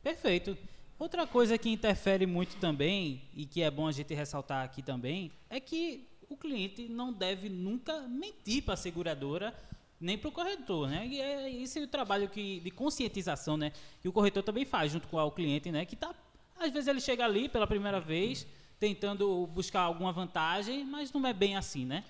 Perfeito. 0.03 0.57
Outra 0.97 1.25
coisa 1.25 1.57
que 1.57 1.69
interfere 1.69 2.25
muito 2.25 2.57
também, 2.57 3.21
e 3.33 3.45
que 3.45 3.61
é 3.61 3.71
bom 3.71 3.87
a 3.87 3.91
gente 3.93 4.13
ressaltar 4.13 4.65
aqui 4.65 4.81
também, 4.81 5.31
é 5.49 5.59
que 5.59 6.05
o 6.29 6.35
cliente 6.35 6.89
não 6.89 7.13
deve 7.13 7.47
nunca 7.47 8.01
mentir 8.01 8.63
para 8.63 8.73
a 8.73 8.77
seguradora 8.77 9.55
nem 9.99 10.17
para 10.17 10.29
o 10.29 10.31
corretor, 10.31 10.87
né? 10.87 11.05
E 11.05 11.19
é 11.19 11.51
esse 11.51 11.79
é 11.79 11.83
o 11.83 11.87
trabalho 11.87 12.29
que, 12.29 12.59
de 12.61 12.71
conscientização, 12.71 13.57
né? 13.57 13.71
Que 14.01 14.07
o 14.07 14.13
corretor 14.13 14.43
também 14.43 14.65
faz 14.65 14.91
junto 14.91 15.07
com 15.07 15.17
o 15.17 15.31
cliente, 15.31 15.71
né? 15.71 15.85
Que 15.85 15.95
tá, 15.95 16.13
às 16.57 16.71
vezes 16.71 16.87
ele 16.87 17.01
chega 17.01 17.25
ali 17.25 17.49
pela 17.49 17.67
primeira 17.67 17.99
vez, 17.99 18.47
tentando 18.79 19.45
buscar 19.47 19.81
alguma 19.81 20.11
vantagem, 20.11 20.85
mas 20.85 21.11
não 21.11 21.25
é 21.27 21.33
bem 21.33 21.57
assim, 21.57 21.85
né? 21.85 22.05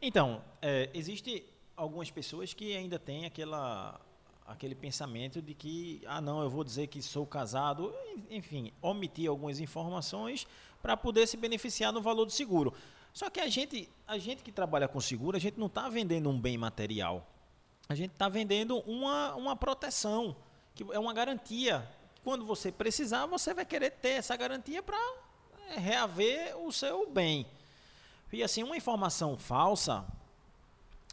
Então, 0.00 0.42
é, 0.62 0.90
existe 0.94 1.44
algumas 1.76 2.10
pessoas 2.10 2.54
que 2.54 2.76
ainda 2.76 2.98
têm 2.98 3.26
aquela 3.26 4.00
aquele 4.46 4.74
pensamento 4.74 5.40
de 5.40 5.54
que 5.54 6.02
ah 6.06 6.20
não 6.20 6.42
eu 6.42 6.50
vou 6.50 6.62
dizer 6.62 6.86
que 6.86 7.00
sou 7.00 7.26
casado 7.26 7.94
enfim 8.30 8.70
omitir 8.82 9.28
algumas 9.28 9.58
informações 9.58 10.46
para 10.82 10.98
poder 10.98 11.26
se 11.26 11.36
beneficiar 11.38 11.90
no 11.92 12.02
valor 12.02 12.26
do 12.26 12.30
seguro 12.30 12.74
só 13.14 13.30
que 13.30 13.40
a 13.40 13.48
gente 13.48 13.88
a 14.06 14.18
gente 14.18 14.44
que 14.44 14.52
trabalha 14.52 14.86
com 14.86 15.00
seguro 15.00 15.38
a 15.38 15.40
gente 15.40 15.58
não 15.58 15.66
está 15.66 15.88
vendendo 15.88 16.28
um 16.28 16.38
bem 16.38 16.58
material 16.58 17.26
a 17.88 17.94
gente 17.94 18.12
está 18.12 18.28
vendendo 18.28 18.78
uma, 18.80 19.34
uma 19.34 19.56
proteção, 19.56 20.36
que 20.74 20.84
é 20.92 20.98
uma 20.98 21.12
garantia. 21.12 21.88
Quando 22.22 22.44
você 22.44 22.72
precisar, 22.72 23.26
você 23.26 23.52
vai 23.52 23.64
querer 23.64 23.90
ter 23.90 24.10
essa 24.10 24.34
garantia 24.36 24.82
para 24.82 24.98
é, 25.68 25.78
reaver 25.78 26.56
o 26.58 26.72
seu 26.72 27.08
bem. 27.10 27.46
E 28.32 28.42
assim, 28.42 28.62
uma 28.62 28.76
informação 28.76 29.36
falsa, 29.36 30.04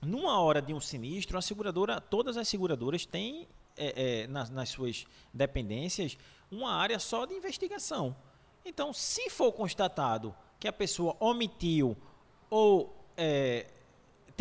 numa 0.01 0.39
hora 0.39 0.61
de 0.61 0.73
um 0.73 0.79
sinistro, 0.79 1.37
a 1.37 1.41
seguradora, 1.41 1.99
todas 2.01 2.37
as 2.37 2.47
seguradoras 2.47 3.05
têm 3.05 3.47
é, 3.77 4.21
é, 4.23 4.27
nas, 4.27 4.49
nas 4.49 4.69
suas 4.69 5.05
dependências 5.33 6.17
uma 6.49 6.73
área 6.73 6.99
só 6.99 7.25
de 7.25 7.33
investigação. 7.33 8.15
Então, 8.65 8.93
se 8.93 9.29
for 9.29 9.51
constatado 9.51 10.35
que 10.59 10.67
a 10.67 10.73
pessoa 10.73 11.15
omitiu 11.19 11.97
ou 12.49 12.95
é, 13.17 13.67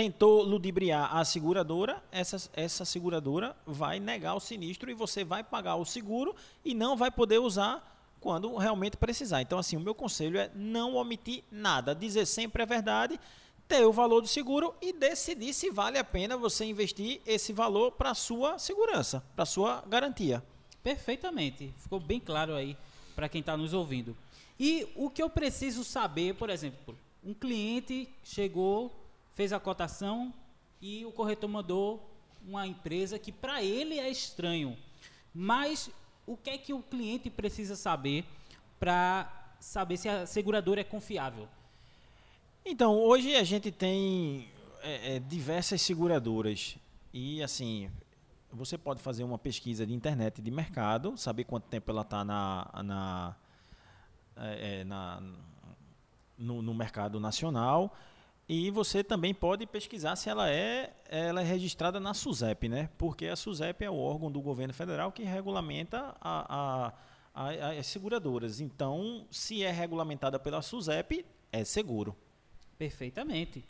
tentou 0.00 0.42
ludibriar 0.42 1.14
a 1.14 1.22
seguradora, 1.26 2.02
essa, 2.10 2.50
essa 2.54 2.86
seguradora 2.86 3.54
vai 3.66 4.00
negar 4.00 4.34
o 4.34 4.40
sinistro 4.40 4.90
e 4.90 4.94
você 4.94 5.22
vai 5.22 5.44
pagar 5.44 5.76
o 5.76 5.84
seguro 5.84 6.34
e 6.64 6.72
não 6.72 6.96
vai 6.96 7.10
poder 7.10 7.38
usar 7.38 8.16
quando 8.18 8.56
realmente 8.56 8.96
precisar. 8.96 9.42
Então, 9.42 9.58
assim, 9.58 9.76
o 9.76 9.80
meu 9.80 9.94
conselho 9.94 10.40
é 10.40 10.50
não 10.54 10.94
omitir 10.94 11.44
nada, 11.52 11.94
dizer 11.94 12.24
sempre 12.24 12.62
a 12.62 12.64
verdade, 12.64 13.20
ter 13.68 13.84
o 13.84 13.92
valor 13.92 14.22
do 14.22 14.26
seguro 14.26 14.74
e 14.80 14.90
decidir 14.90 15.52
se 15.52 15.70
vale 15.70 15.98
a 15.98 16.04
pena 16.04 16.34
você 16.34 16.64
investir 16.64 17.20
esse 17.26 17.52
valor 17.52 17.92
para 17.92 18.12
a 18.12 18.14
sua 18.14 18.58
segurança, 18.58 19.22
para 19.34 19.42
a 19.42 19.46
sua 19.46 19.84
garantia. 19.86 20.42
Perfeitamente. 20.82 21.74
Ficou 21.76 22.00
bem 22.00 22.18
claro 22.18 22.54
aí 22.54 22.74
para 23.14 23.28
quem 23.28 23.40
está 23.40 23.54
nos 23.54 23.74
ouvindo. 23.74 24.16
E 24.58 24.88
o 24.96 25.10
que 25.10 25.22
eu 25.22 25.28
preciso 25.28 25.84
saber, 25.84 26.36
por 26.36 26.48
exemplo, 26.48 26.96
um 27.22 27.34
cliente 27.34 28.08
chegou 28.24 28.99
fez 29.34 29.52
a 29.52 29.60
cotação 29.60 30.32
e 30.80 31.04
o 31.04 31.12
corretor 31.12 31.48
mandou 31.48 32.10
uma 32.46 32.66
empresa 32.66 33.18
que 33.18 33.32
para 33.32 33.62
ele 33.62 33.98
é 33.98 34.10
estranho. 34.10 34.76
Mas 35.34 35.90
o 36.26 36.36
que 36.36 36.50
é 36.50 36.58
que 36.58 36.72
o 36.72 36.82
cliente 36.82 37.30
precisa 37.30 37.76
saber 37.76 38.24
para 38.78 39.54
saber 39.58 39.96
se 39.96 40.08
a 40.08 40.26
seguradora 40.26 40.80
é 40.80 40.84
confiável? 40.84 41.48
Então, 42.64 42.96
hoje 42.98 43.36
a 43.36 43.44
gente 43.44 43.70
tem 43.70 44.48
é, 44.82 45.16
é, 45.16 45.18
diversas 45.18 45.82
seguradoras 45.82 46.76
e 47.12 47.42
assim 47.42 47.90
você 48.52 48.76
pode 48.76 49.00
fazer 49.00 49.22
uma 49.22 49.38
pesquisa 49.38 49.86
de 49.86 49.94
internet 49.94 50.42
de 50.42 50.50
mercado, 50.50 51.16
saber 51.16 51.44
quanto 51.44 51.68
tempo 51.68 51.90
ela 51.90 52.02
está 52.02 52.24
na, 52.24 52.68
na, 52.82 53.36
é, 54.36 54.80
é, 54.80 54.84
na 54.84 55.22
no, 56.36 56.62
no 56.62 56.74
mercado 56.74 57.20
nacional 57.20 57.94
e 58.52 58.68
você 58.68 59.04
também 59.04 59.32
pode 59.32 59.64
pesquisar 59.64 60.16
se 60.16 60.28
ela 60.28 60.50
é, 60.50 60.92
ela 61.08 61.40
é 61.40 61.44
registrada 61.44 62.00
na 62.00 62.12
SUSEP, 62.12 62.68
né? 62.68 62.90
Porque 62.98 63.26
a 63.26 63.36
SUSEP 63.36 63.84
é 63.84 63.88
o 63.88 63.96
órgão 63.96 64.28
do 64.28 64.40
governo 64.40 64.74
federal 64.74 65.12
que 65.12 65.22
regulamenta 65.22 66.16
a, 66.20 66.92
a, 66.92 66.92
a, 67.32 67.70
as 67.78 67.86
seguradoras. 67.86 68.60
Então, 68.60 69.24
se 69.30 69.62
é 69.62 69.70
regulamentada 69.70 70.36
pela 70.36 70.62
SUSEP, 70.62 71.24
é 71.52 71.62
seguro. 71.62 72.16
Perfeitamente. 72.76 73.64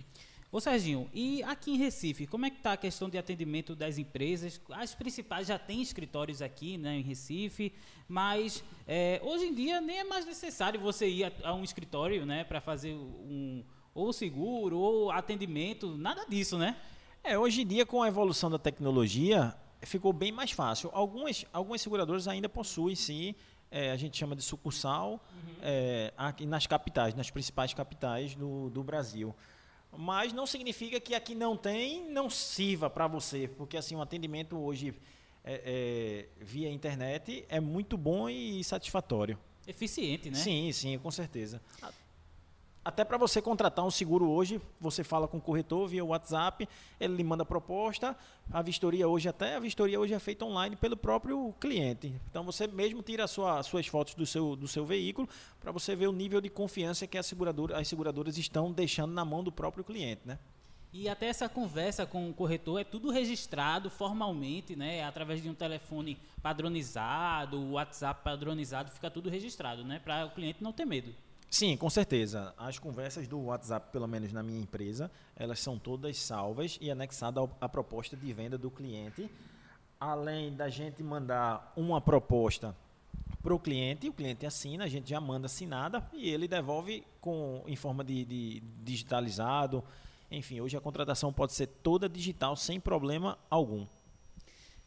Ô 0.50 0.58
Serginho, 0.62 1.10
e 1.12 1.42
aqui 1.42 1.72
em 1.72 1.76
Recife, 1.76 2.26
como 2.26 2.46
é 2.46 2.50
que 2.50 2.56
está 2.56 2.72
a 2.72 2.76
questão 2.78 3.10
de 3.10 3.18
atendimento 3.18 3.76
das 3.76 3.98
empresas? 3.98 4.58
As 4.70 4.94
principais 4.94 5.46
já 5.46 5.58
têm 5.58 5.82
escritórios 5.82 6.40
aqui 6.40 6.78
né, 6.78 6.96
em 6.96 7.02
Recife, 7.02 7.70
mas 8.08 8.64
é, 8.88 9.20
hoje 9.22 9.44
em 9.44 9.54
dia 9.54 9.78
nem 9.82 9.98
é 9.98 10.04
mais 10.04 10.24
necessário 10.24 10.80
você 10.80 11.06
ir 11.06 11.24
a, 11.24 11.32
a 11.50 11.54
um 11.54 11.62
escritório 11.62 12.24
né, 12.24 12.44
para 12.44 12.62
fazer 12.62 12.94
um 12.94 13.62
ou 13.94 14.12
seguro, 14.12 14.78
ou 14.78 15.10
atendimento, 15.10 15.96
nada 15.96 16.24
disso, 16.26 16.56
né? 16.58 16.76
É, 17.22 17.38
hoje 17.38 17.62
em 17.62 17.66
dia, 17.66 17.84
com 17.84 18.02
a 18.02 18.08
evolução 18.08 18.50
da 18.50 18.58
tecnologia, 18.58 19.54
ficou 19.82 20.12
bem 20.12 20.32
mais 20.32 20.52
fácil. 20.52 20.90
Algumas, 20.92 21.44
algumas 21.52 21.80
seguradoras 21.80 22.26
ainda 22.26 22.48
possuem, 22.48 22.94
sim, 22.94 23.34
é, 23.70 23.90
a 23.90 23.96
gente 23.96 24.16
chama 24.16 24.34
de 24.34 24.42
sucursal, 24.42 25.12
uhum. 25.12 25.54
é, 25.62 26.12
aqui 26.16 26.46
nas 26.46 26.66
capitais, 26.66 27.14
nas 27.14 27.30
principais 27.30 27.74
capitais 27.74 28.34
do, 28.34 28.70
do 28.70 28.82
Brasil. 28.82 29.34
Mas 29.96 30.32
não 30.32 30.46
significa 30.46 31.00
que 31.00 31.14
aqui 31.14 31.34
não 31.34 31.56
tem, 31.56 32.08
não 32.10 32.30
sirva 32.30 32.88
para 32.88 33.06
você, 33.06 33.48
porque 33.48 33.76
assim, 33.76 33.94
o 33.94 34.00
atendimento 34.00 34.56
hoje 34.56 34.94
é, 35.44 36.28
é, 36.38 36.44
via 36.44 36.70
internet 36.70 37.44
é 37.48 37.60
muito 37.60 37.96
bom 37.96 38.28
e 38.28 38.62
satisfatório. 38.62 39.38
Eficiente, 39.66 40.30
né? 40.30 40.36
Sim, 40.36 40.72
sim, 40.72 40.98
com 40.98 41.10
certeza. 41.10 41.60
Até 42.82 43.04
para 43.04 43.18
você 43.18 43.42
contratar 43.42 43.84
um 43.84 43.90
seguro 43.90 44.26
hoje, 44.26 44.58
você 44.80 45.04
fala 45.04 45.28
com 45.28 45.36
o 45.36 45.40
corretor 45.40 45.86
via 45.86 46.02
WhatsApp, 46.02 46.66
ele 46.98 47.14
lhe 47.14 47.22
manda 47.22 47.42
a 47.42 47.46
proposta. 47.46 48.16
A 48.50 48.62
vistoria 48.62 49.06
hoje, 49.06 49.28
até 49.28 49.56
a 49.56 49.60
vistoria 49.60 50.00
hoje 50.00 50.14
é 50.14 50.18
feita 50.18 50.46
online 50.46 50.76
pelo 50.76 50.96
próprio 50.96 51.54
cliente. 51.60 52.14
Então 52.30 52.42
você 52.42 52.66
mesmo 52.66 53.02
tira 53.02 53.26
sua, 53.26 53.62
suas 53.62 53.86
fotos 53.86 54.14
do 54.14 54.24
seu, 54.24 54.56
do 54.56 54.66
seu 54.66 54.86
veículo 54.86 55.28
para 55.60 55.70
você 55.70 55.94
ver 55.94 56.06
o 56.06 56.12
nível 56.12 56.40
de 56.40 56.48
confiança 56.48 57.06
que 57.06 57.22
seguradora, 57.22 57.78
as 57.78 57.86
seguradoras 57.86 58.38
estão 58.38 58.72
deixando 58.72 59.12
na 59.12 59.26
mão 59.26 59.44
do 59.44 59.52
próprio 59.52 59.84
cliente, 59.84 60.22
né? 60.24 60.38
E 60.90 61.06
até 61.06 61.26
essa 61.26 61.48
conversa 61.50 62.06
com 62.06 62.30
o 62.30 62.34
corretor 62.34 62.80
é 62.80 62.84
tudo 62.84 63.10
registrado 63.10 63.90
formalmente, 63.90 64.74
né? 64.74 65.04
Através 65.04 65.42
de 65.42 65.50
um 65.50 65.54
telefone 65.54 66.18
padronizado, 66.42 67.72
WhatsApp 67.72 68.24
padronizado, 68.24 68.90
fica 68.90 69.10
tudo 69.10 69.28
registrado, 69.28 69.84
né? 69.84 70.00
Para 70.02 70.24
o 70.24 70.30
cliente 70.30 70.64
não 70.64 70.72
ter 70.72 70.86
medo. 70.86 71.14
Sim, 71.50 71.76
com 71.76 71.90
certeza. 71.90 72.54
As 72.56 72.78
conversas 72.78 73.26
do 73.26 73.40
WhatsApp, 73.40 73.90
pelo 73.90 74.06
menos 74.06 74.32
na 74.32 74.40
minha 74.40 74.60
empresa, 74.60 75.10
elas 75.34 75.58
são 75.58 75.76
todas 75.76 76.16
salvas 76.16 76.78
e 76.80 76.88
anexadas 76.88 77.50
à 77.60 77.68
proposta 77.68 78.16
de 78.16 78.32
venda 78.32 78.56
do 78.56 78.70
cliente. 78.70 79.28
Além 79.98 80.54
da 80.54 80.68
gente 80.68 81.02
mandar 81.02 81.72
uma 81.76 82.00
proposta 82.00 82.74
para 83.42 83.52
o 83.52 83.58
cliente, 83.58 84.08
o 84.08 84.12
cliente 84.12 84.46
assina, 84.46 84.84
a 84.84 84.88
gente 84.88 85.10
já 85.10 85.20
manda 85.20 85.46
assinada 85.46 86.08
e 86.12 86.30
ele 86.30 86.46
devolve 86.46 87.04
com, 87.20 87.64
em 87.66 87.74
forma 87.74 88.04
de, 88.04 88.24
de 88.24 88.60
digitalizado. 88.84 89.82
Enfim, 90.30 90.60
hoje 90.60 90.76
a 90.76 90.80
contratação 90.80 91.32
pode 91.32 91.52
ser 91.52 91.66
toda 91.66 92.08
digital 92.08 92.54
sem 92.54 92.78
problema 92.78 93.36
algum. 93.50 93.86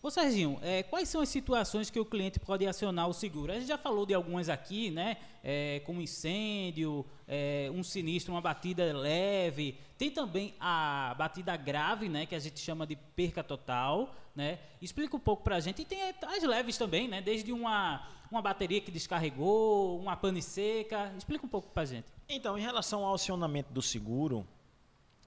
Ô 0.04 0.12
Serginho, 0.12 0.60
é, 0.62 0.84
quais 0.84 1.08
são 1.08 1.22
as 1.22 1.30
situações 1.30 1.90
que 1.90 1.98
o 1.98 2.04
cliente 2.04 2.38
pode 2.38 2.68
acionar 2.68 3.08
o 3.08 3.14
seguro? 3.14 3.54
A 3.54 3.56
gente 3.56 3.70
já 3.70 3.78
falou 3.78 4.06
de 4.06 4.14
algumas 4.14 4.50
aqui, 4.50 4.92
né? 4.92 5.16
É, 5.42 5.82
como 5.86 6.02
incêndio, 6.02 7.06
é, 7.26 7.72
um 7.74 7.82
sinistro, 7.82 8.34
uma 8.34 8.42
batida 8.42 8.92
leve. 8.92 9.78
Tem 9.98 10.12
também 10.12 10.56
a 10.60 11.16
batida 11.18 11.56
grave, 11.56 12.10
né? 12.10 12.26
Que 12.26 12.36
a 12.36 12.40
gente 12.40 12.60
chama 12.60 12.86
de 12.86 12.98
perca 12.98 13.42
total, 13.42 14.14
né? 14.36 14.60
Explica 14.82 15.16
um 15.16 15.22
pouco 15.22 15.42
pra 15.42 15.62
gente. 15.62 15.84
E 15.84 15.86
tem 15.86 16.00
as 16.02 16.44
leves 16.44 16.78
também, 16.78 17.08
né? 17.08 17.22
Desde 17.22 17.54
uma, 17.54 18.06
uma 18.30 18.42
bateria 18.42 18.82
que 18.82 18.92
descarregou, 18.92 19.98
uma 19.98 20.18
pane 20.18 20.42
seca. 20.42 21.14
Explica 21.18 21.46
um 21.46 21.50
pouco 21.50 21.70
pra 21.70 21.86
gente. 21.86 22.08
Então, 22.28 22.58
em 22.58 22.62
relação 22.62 23.06
ao 23.06 23.14
acionamento 23.16 23.72
do 23.72 23.82
seguro, 23.82 24.46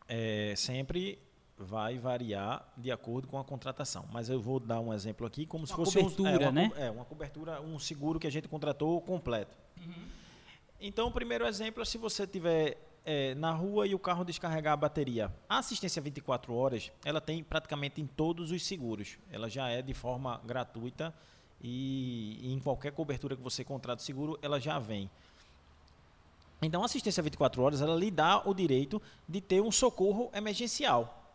é, 0.06 0.52
sempre 0.54 1.18
vai 1.58 1.98
variar 1.98 2.66
de 2.76 2.90
acordo 2.90 3.26
com 3.26 3.38
a 3.38 3.44
contratação. 3.44 4.04
Mas 4.12 4.28
eu 4.28 4.40
vou 4.40 4.60
dar 4.60 4.80
um 4.80 4.92
exemplo 4.92 5.26
aqui, 5.26 5.46
como 5.46 5.62
uma 5.62 5.66
se 5.66 5.74
fosse 5.74 5.96
cobertura, 5.96 6.46
um, 6.46 6.48
é, 6.48 6.52
né? 6.52 6.72
É, 6.76 6.90
uma 6.90 7.04
cobertura, 7.04 7.60
um 7.60 7.78
seguro 7.78 8.18
que 8.18 8.26
a 8.26 8.30
gente 8.30 8.48
contratou 8.48 9.00
completo. 9.00 9.56
Uhum. 9.78 10.08
Então, 10.80 11.08
o 11.08 11.10
primeiro 11.10 11.46
exemplo 11.46 11.82
é 11.82 11.84
se 11.84 11.96
você 11.96 12.26
tiver 12.26 12.76
é, 13.04 13.34
na 13.36 13.52
rua 13.52 13.86
e 13.86 13.94
o 13.94 13.98
carro 13.98 14.24
descarregar 14.24 14.74
a 14.74 14.76
bateria. 14.76 15.32
A 15.48 15.58
assistência 15.58 16.02
24 16.02 16.52
horas, 16.52 16.92
ela 17.04 17.20
tem 17.20 17.42
praticamente 17.42 18.00
em 18.00 18.06
todos 18.06 18.50
os 18.50 18.64
seguros. 18.64 19.16
Ela 19.30 19.48
já 19.48 19.68
é 19.68 19.80
de 19.80 19.94
forma 19.94 20.40
gratuita 20.44 21.14
e, 21.62 22.52
em 22.52 22.58
qualquer 22.58 22.92
cobertura 22.92 23.34
que 23.34 23.42
você 23.42 23.64
contrate 23.64 24.02
seguro, 24.02 24.38
ela 24.42 24.60
já 24.60 24.78
vem. 24.78 25.08
Então, 26.60 26.82
a 26.82 26.86
assistência 26.86 27.22
24 27.22 27.62
horas, 27.62 27.80
ela 27.80 27.94
lhe 27.94 28.10
dá 28.10 28.42
o 28.46 28.52
direito 28.52 29.00
de 29.28 29.40
ter 29.40 29.60
um 29.60 29.70
socorro 29.70 30.30
emergencial. 30.34 31.25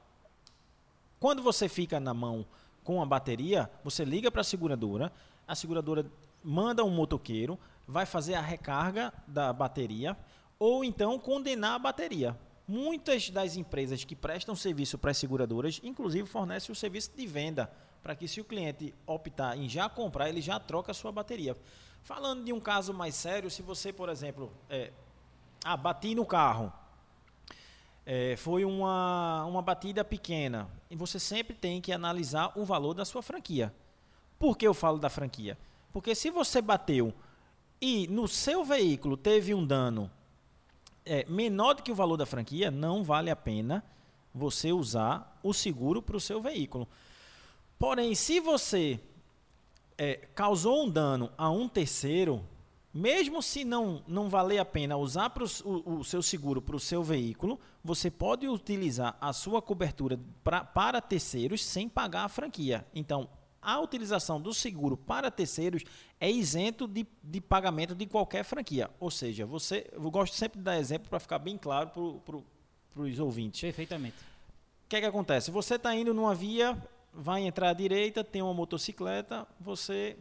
Quando 1.21 1.43
você 1.43 1.69
fica 1.69 1.99
na 1.99 2.15
mão 2.15 2.43
com 2.83 2.99
a 2.99 3.05
bateria, 3.05 3.69
você 3.83 4.03
liga 4.03 4.31
para 4.31 4.41
a 4.41 4.43
seguradora, 4.43 5.13
a 5.47 5.53
seguradora 5.53 6.03
manda 6.43 6.83
um 6.83 6.89
motoqueiro, 6.89 7.59
vai 7.87 8.07
fazer 8.07 8.33
a 8.33 8.41
recarga 8.41 9.13
da 9.27 9.53
bateria 9.53 10.17
ou 10.57 10.83
então 10.83 11.19
condenar 11.19 11.75
a 11.75 11.79
bateria. 11.79 12.35
Muitas 12.67 13.29
das 13.29 13.55
empresas 13.55 14.03
que 14.03 14.15
prestam 14.15 14.55
serviço 14.55 14.97
para 14.97 15.11
as 15.11 15.17
seguradoras, 15.17 15.79
inclusive, 15.83 16.27
fornecem 16.27 16.73
o 16.73 16.75
serviço 16.75 17.11
de 17.15 17.27
venda, 17.27 17.71
para 18.01 18.15
que 18.15 18.27
se 18.27 18.41
o 18.41 18.43
cliente 18.43 18.91
optar 19.05 19.55
em 19.55 19.69
já 19.69 19.87
comprar, 19.87 20.27
ele 20.27 20.41
já 20.41 20.59
troca 20.59 20.89
a 20.89 20.95
sua 20.95 21.11
bateria. 21.11 21.55
Falando 22.01 22.43
de 22.43 22.51
um 22.51 22.59
caso 22.59 22.95
mais 22.95 23.13
sério, 23.13 23.47
se 23.51 23.61
você, 23.61 23.93
por 23.93 24.09
exemplo, 24.09 24.51
é, 24.67 24.91
ah, 25.63 25.77
bati 25.77 26.15
no 26.15 26.25
carro, 26.25 26.73
é, 28.05 28.35
foi 28.35 28.65
uma, 28.65 29.45
uma 29.45 29.61
batida 29.61 30.03
pequena, 30.03 30.69
e 30.89 30.95
você 30.95 31.19
sempre 31.19 31.55
tem 31.55 31.79
que 31.79 31.91
analisar 31.91 32.51
o 32.55 32.65
valor 32.65 32.93
da 32.93 33.05
sua 33.05 33.21
franquia. 33.21 33.73
Por 34.39 34.57
que 34.57 34.67
eu 34.67 34.73
falo 34.73 34.97
da 34.97 35.09
franquia? 35.09 35.57
Porque 35.93 36.15
se 36.15 36.29
você 36.29 36.61
bateu 36.61 37.13
e 37.79 38.07
no 38.07 38.27
seu 38.27 38.63
veículo 38.63 39.15
teve 39.15 39.53
um 39.53 39.65
dano 39.65 40.09
é, 41.05 41.25
menor 41.25 41.75
do 41.75 41.83
que 41.83 41.91
o 41.91 41.95
valor 41.95 42.17
da 42.17 42.25
franquia, 42.25 42.71
não 42.71 43.03
vale 43.03 43.29
a 43.29 43.35
pena 43.35 43.83
você 44.33 44.71
usar 44.71 45.39
o 45.43 45.53
seguro 45.53 46.01
para 46.01 46.17
o 46.17 46.21
seu 46.21 46.41
veículo. 46.41 46.87
Porém, 47.77 48.15
se 48.15 48.39
você 48.39 48.99
é, 49.97 50.15
causou 50.33 50.83
um 50.83 50.89
dano 50.89 51.31
a 51.37 51.49
um 51.49 51.67
terceiro, 51.67 52.43
mesmo 52.93 53.41
se 53.41 53.63
não, 53.63 54.03
não 54.07 54.29
valer 54.29 54.59
a 54.59 54.65
pena 54.65 54.97
usar 54.97 55.29
pro, 55.29 55.45
o, 55.63 55.99
o 55.99 56.03
seu 56.03 56.21
seguro 56.21 56.61
para 56.61 56.75
o 56.75 56.79
seu 56.79 57.01
veículo, 57.01 57.59
você 57.83 58.11
pode 58.11 58.47
utilizar 58.47 59.17
a 59.21 59.31
sua 59.31 59.61
cobertura 59.61 60.19
pra, 60.43 60.63
para 60.63 60.99
terceiros 60.99 61.63
sem 61.63 61.87
pagar 61.87 62.25
a 62.25 62.29
franquia. 62.29 62.85
Então, 62.93 63.29
a 63.61 63.79
utilização 63.79 64.41
do 64.41 64.53
seguro 64.53 64.97
para 64.97 65.29
terceiros 65.29 65.83
é 66.19 66.29
isento 66.29 66.87
de, 66.87 67.05
de 67.23 67.39
pagamento 67.39 67.93
de 67.93 68.05
qualquer 68.07 68.43
franquia. 68.43 68.89
Ou 68.99 69.11
seja, 69.11 69.45
você. 69.45 69.87
Eu 69.91 70.09
gosto 70.09 70.35
sempre 70.35 70.57
de 70.57 70.63
dar 70.63 70.77
exemplo 70.77 71.09
para 71.09 71.19
ficar 71.19 71.39
bem 71.39 71.57
claro 71.57 71.91
para 72.25 73.01
os 73.03 73.19
ouvintes. 73.19 73.61
Perfeitamente. 73.61 74.17
O 74.85 74.89
que 74.89 74.95
é 74.95 74.99
que 74.99 75.05
acontece? 75.05 75.51
Você 75.51 75.75
está 75.75 75.95
indo 75.95 76.13
numa 76.13 76.35
via, 76.35 76.77
vai 77.13 77.43
entrar 77.43 77.69
à 77.69 77.73
direita, 77.73 78.23
tem 78.23 78.41
uma 78.41 78.53
motocicleta, 78.53 79.47
você 79.59 80.17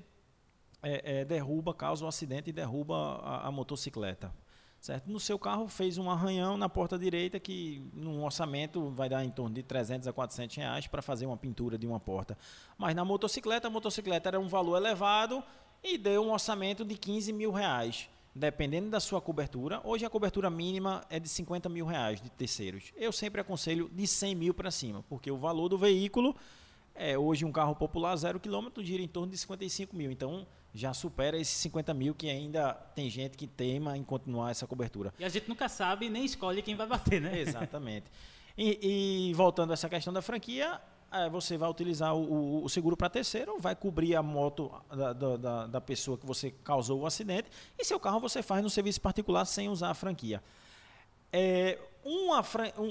é, 0.82 1.20
é, 1.20 1.24
derruba, 1.24 1.74
causa 1.74 2.04
um 2.04 2.08
acidente 2.08 2.50
e 2.50 2.52
derruba 2.52 2.96
a, 3.22 3.48
a, 3.48 3.50
motocicleta. 3.50 4.32
Certo? 4.80 5.10
No 5.10 5.20
seu 5.20 5.38
carro 5.38 5.68
fez 5.68 5.98
um 5.98 6.10
arranhão 6.10 6.56
na 6.56 6.68
porta 6.68 6.98
direita 6.98 7.38
que 7.38 7.82
num 7.92 8.24
orçamento 8.24 8.88
vai 8.90 9.10
dar 9.10 9.22
em 9.22 9.30
torno 9.30 9.54
de 9.54 9.62
300 9.62 10.08
a 10.08 10.12
400 10.12 10.56
reais 10.56 10.86
para 10.86 11.02
fazer 11.02 11.26
uma 11.26 11.36
pintura 11.36 11.76
de 11.76 11.86
uma 11.86 12.00
porta. 12.00 12.36
Mas 12.78 12.94
na 12.94 13.04
motocicleta, 13.04 13.68
a 13.68 13.70
motocicleta 13.70 14.30
era 14.30 14.40
um 14.40 14.48
valor 14.48 14.78
elevado 14.78 15.42
e 15.84 15.98
deu 15.98 16.24
um 16.24 16.32
orçamento 16.32 16.82
de 16.82 16.96
15 16.96 17.30
mil 17.32 17.52
reais. 17.52 18.08
Dependendo 18.34 18.88
da 18.88 19.00
sua 19.00 19.20
cobertura, 19.20 19.82
hoje 19.84 20.06
a 20.06 20.10
cobertura 20.10 20.48
mínima 20.48 21.04
é 21.10 21.18
de 21.18 21.28
50 21.28 21.68
mil 21.68 21.84
reais 21.84 22.22
de 22.22 22.30
terceiros. 22.30 22.92
Eu 22.96 23.12
sempre 23.12 23.40
aconselho 23.40 23.90
de 23.92 24.06
100 24.06 24.34
mil 24.34 24.54
para 24.54 24.70
cima, 24.70 25.04
porque 25.10 25.30
o 25.30 25.36
valor 25.36 25.68
do 25.68 25.76
veículo 25.76 26.34
é 26.94 27.18
hoje 27.18 27.44
um 27.44 27.52
carro 27.52 27.74
popular 27.74 28.14
zero 28.16 28.38
quilômetro 28.38 28.84
gira 28.84 29.02
em 29.02 29.08
torno 29.08 29.32
de 29.32 29.36
55 29.36 29.96
mil. 29.96 30.10
Então 30.10 30.46
já 30.72 30.94
supera 30.94 31.36
esses 31.36 31.56
50 31.56 31.92
mil 31.94 32.14
que 32.14 32.28
ainda 32.28 32.74
tem 32.94 33.10
gente 33.10 33.36
que 33.36 33.46
teima 33.46 33.96
em 33.96 34.04
continuar 34.04 34.50
essa 34.50 34.66
cobertura. 34.66 35.12
E 35.18 35.24
a 35.24 35.28
gente 35.28 35.48
nunca 35.48 35.68
sabe 35.68 36.08
nem 36.08 36.24
escolhe 36.24 36.62
quem 36.62 36.74
vai 36.74 36.86
bater, 36.86 37.20
né? 37.20 37.38
Exatamente. 37.40 38.06
E, 38.56 39.30
e 39.30 39.34
voltando 39.34 39.70
a 39.70 39.74
essa 39.74 39.88
questão 39.88 40.12
da 40.12 40.22
franquia, 40.22 40.80
é, 41.10 41.28
você 41.28 41.56
vai 41.56 41.68
utilizar 41.68 42.14
o, 42.14 42.22
o, 42.22 42.64
o 42.64 42.68
seguro 42.68 42.96
para 42.96 43.08
terceiro, 43.08 43.58
vai 43.58 43.74
cobrir 43.74 44.14
a 44.14 44.22
moto 44.22 44.70
da, 44.88 45.12
da, 45.12 45.66
da, 45.66 45.80
pessoa 45.80 46.16
que 46.16 46.24
você 46.24 46.50
causou 46.62 47.00
o 47.00 47.06
acidente, 47.06 47.50
e 47.78 47.84
seu 47.84 47.98
carro 47.98 48.20
você 48.20 48.42
faz 48.42 48.62
no 48.62 48.70
serviço 48.70 49.00
particular 49.00 49.44
sem 49.44 49.68
usar 49.68 49.90
a 49.90 49.94
franquia. 49.94 50.42
É, 51.32 51.78
uma, 52.04 52.44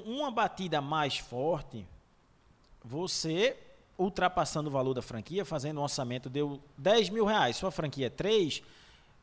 uma 0.06 0.32
batida 0.32 0.82
mais 0.82 1.18
forte, 1.18 1.88
você 2.84 3.56
ultrapassando 4.00 4.70
o 4.70 4.72
valor 4.72 4.94
da 4.94 5.02
franquia, 5.02 5.44
fazendo 5.44 5.82
um 5.82 5.84
orçamento, 5.84 6.30
deu 6.30 6.62
10 6.78 7.10
mil 7.10 7.26
reais, 7.26 7.58
sua 7.58 7.70
franquia 7.70 8.08
é 8.08 8.10
3, 8.10 8.64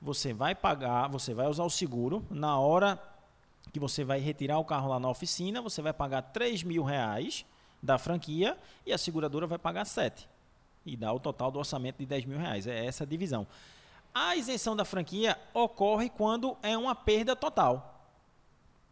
você 0.00 0.34
vai 0.34 0.54
pagar, 0.54 1.08
você 1.08 1.32
vai 1.32 1.46
usar 1.46 1.64
o 1.64 1.70
seguro, 1.70 2.22
na 2.30 2.58
hora 2.58 3.02
que 3.72 3.80
você 3.80 4.04
vai 4.04 4.20
retirar 4.20 4.58
o 4.58 4.64
carro 4.64 4.90
lá 4.90 5.00
na 5.00 5.08
oficina, 5.08 5.62
você 5.62 5.80
vai 5.80 5.94
pagar 5.94 6.20
3 6.20 6.62
mil 6.62 6.84
reais 6.84 7.46
da 7.82 7.96
franquia 7.96 8.58
e 8.84 8.92
a 8.92 8.98
seguradora 8.98 9.46
vai 9.46 9.58
pagar 9.58 9.86
7. 9.86 10.28
E 10.84 10.94
dá 10.94 11.10
o 11.10 11.18
total 11.18 11.50
do 11.50 11.58
orçamento 11.58 11.98
de 11.98 12.06
10 12.06 12.26
mil 12.26 12.38
reais. 12.38 12.66
É 12.66 12.84
essa 12.84 13.04
a 13.04 13.06
divisão. 13.06 13.46
A 14.14 14.36
isenção 14.36 14.76
da 14.76 14.84
franquia 14.84 15.38
ocorre 15.54 16.10
quando 16.10 16.56
é 16.62 16.76
uma 16.76 16.94
perda 16.94 17.34
total. 17.34 18.04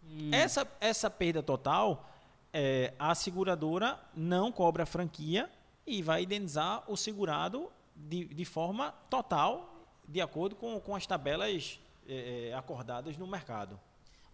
Hum. 0.03 0.31
Essa, 0.33 0.67
essa 0.81 1.09
perda 1.11 1.43
total, 1.43 2.09
é, 2.53 2.93
a 2.99 3.15
seguradora 3.15 3.99
não 4.15 4.51
cobra 4.51 4.83
a 4.83 4.87
franquia 4.87 5.49
e 5.87 6.03
vai 6.03 6.25
indenizar 6.25 6.83
o 6.89 6.97
segurado 6.97 7.71
de, 7.95 8.25
de 8.27 8.45
forma 8.45 8.93
total, 9.11 9.87
de 10.07 10.21
acordo 10.21 10.57
com, 10.57 10.81
com 10.81 10.95
as 10.95 11.07
tabelas 11.07 11.79
é, 12.07 12.49
é 12.51 12.55
acordadas 12.55 13.17
no 13.17 13.27
mercado. 13.27 13.79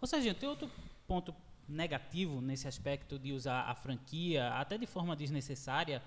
Ou 0.01 0.09
seja, 0.09 0.35
tem 0.35 0.49
outro 0.49 0.71
ponto 1.07 1.35
negativo 1.69 2.41
nesse 2.41 2.67
aspecto 2.67 3.19
de 3.19 3.33
usar 3.33 3.63
a 3.63 3.75
franquia, 3.75 4.49
até 4.55 4.77
de 4.77 4.87
forma 4.87 5.15
desnecessária, 5.15 6.03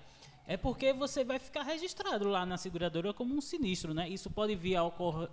é 0.46 0.56
porque 0.56 0.92
você 0.92 1.24
vai 1.24 1.38
ficar 1.38 1.62
registrado 1.62 2.28
lá 2.28 2.44
na 2.44 2.58
seguradora 2.58 3.14
como 3.14 3.34
um 3.34 3.40
sinistro, 3.40 3.94
né? 3.94 4.08
Isso 4.08 4.30
pode 4.30 4.54
vir 4.54 4.76
a, 4.76 4.82